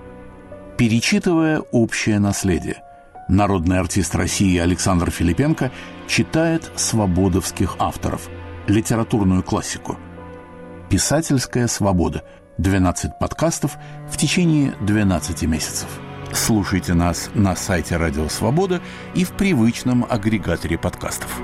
[0.77, 2.81] Перечитывая общее наследие,
[3.29, 5.71] народный артист России Александр Филипенко
[6.07, 8.27] читает свободовских авторов,
[8.67, 9.97] литературную классику.
[10.89, 12.23] «Писательская свобода»
[12.57, 13.77] 12 подкастов
[14.09, 15.87] в течение 12 месяцев.
[16.31, 18.81] Слушайте нас на сайте Радио Свобода
[19.13, 21.41] и в привычном агрегаторе подкастов.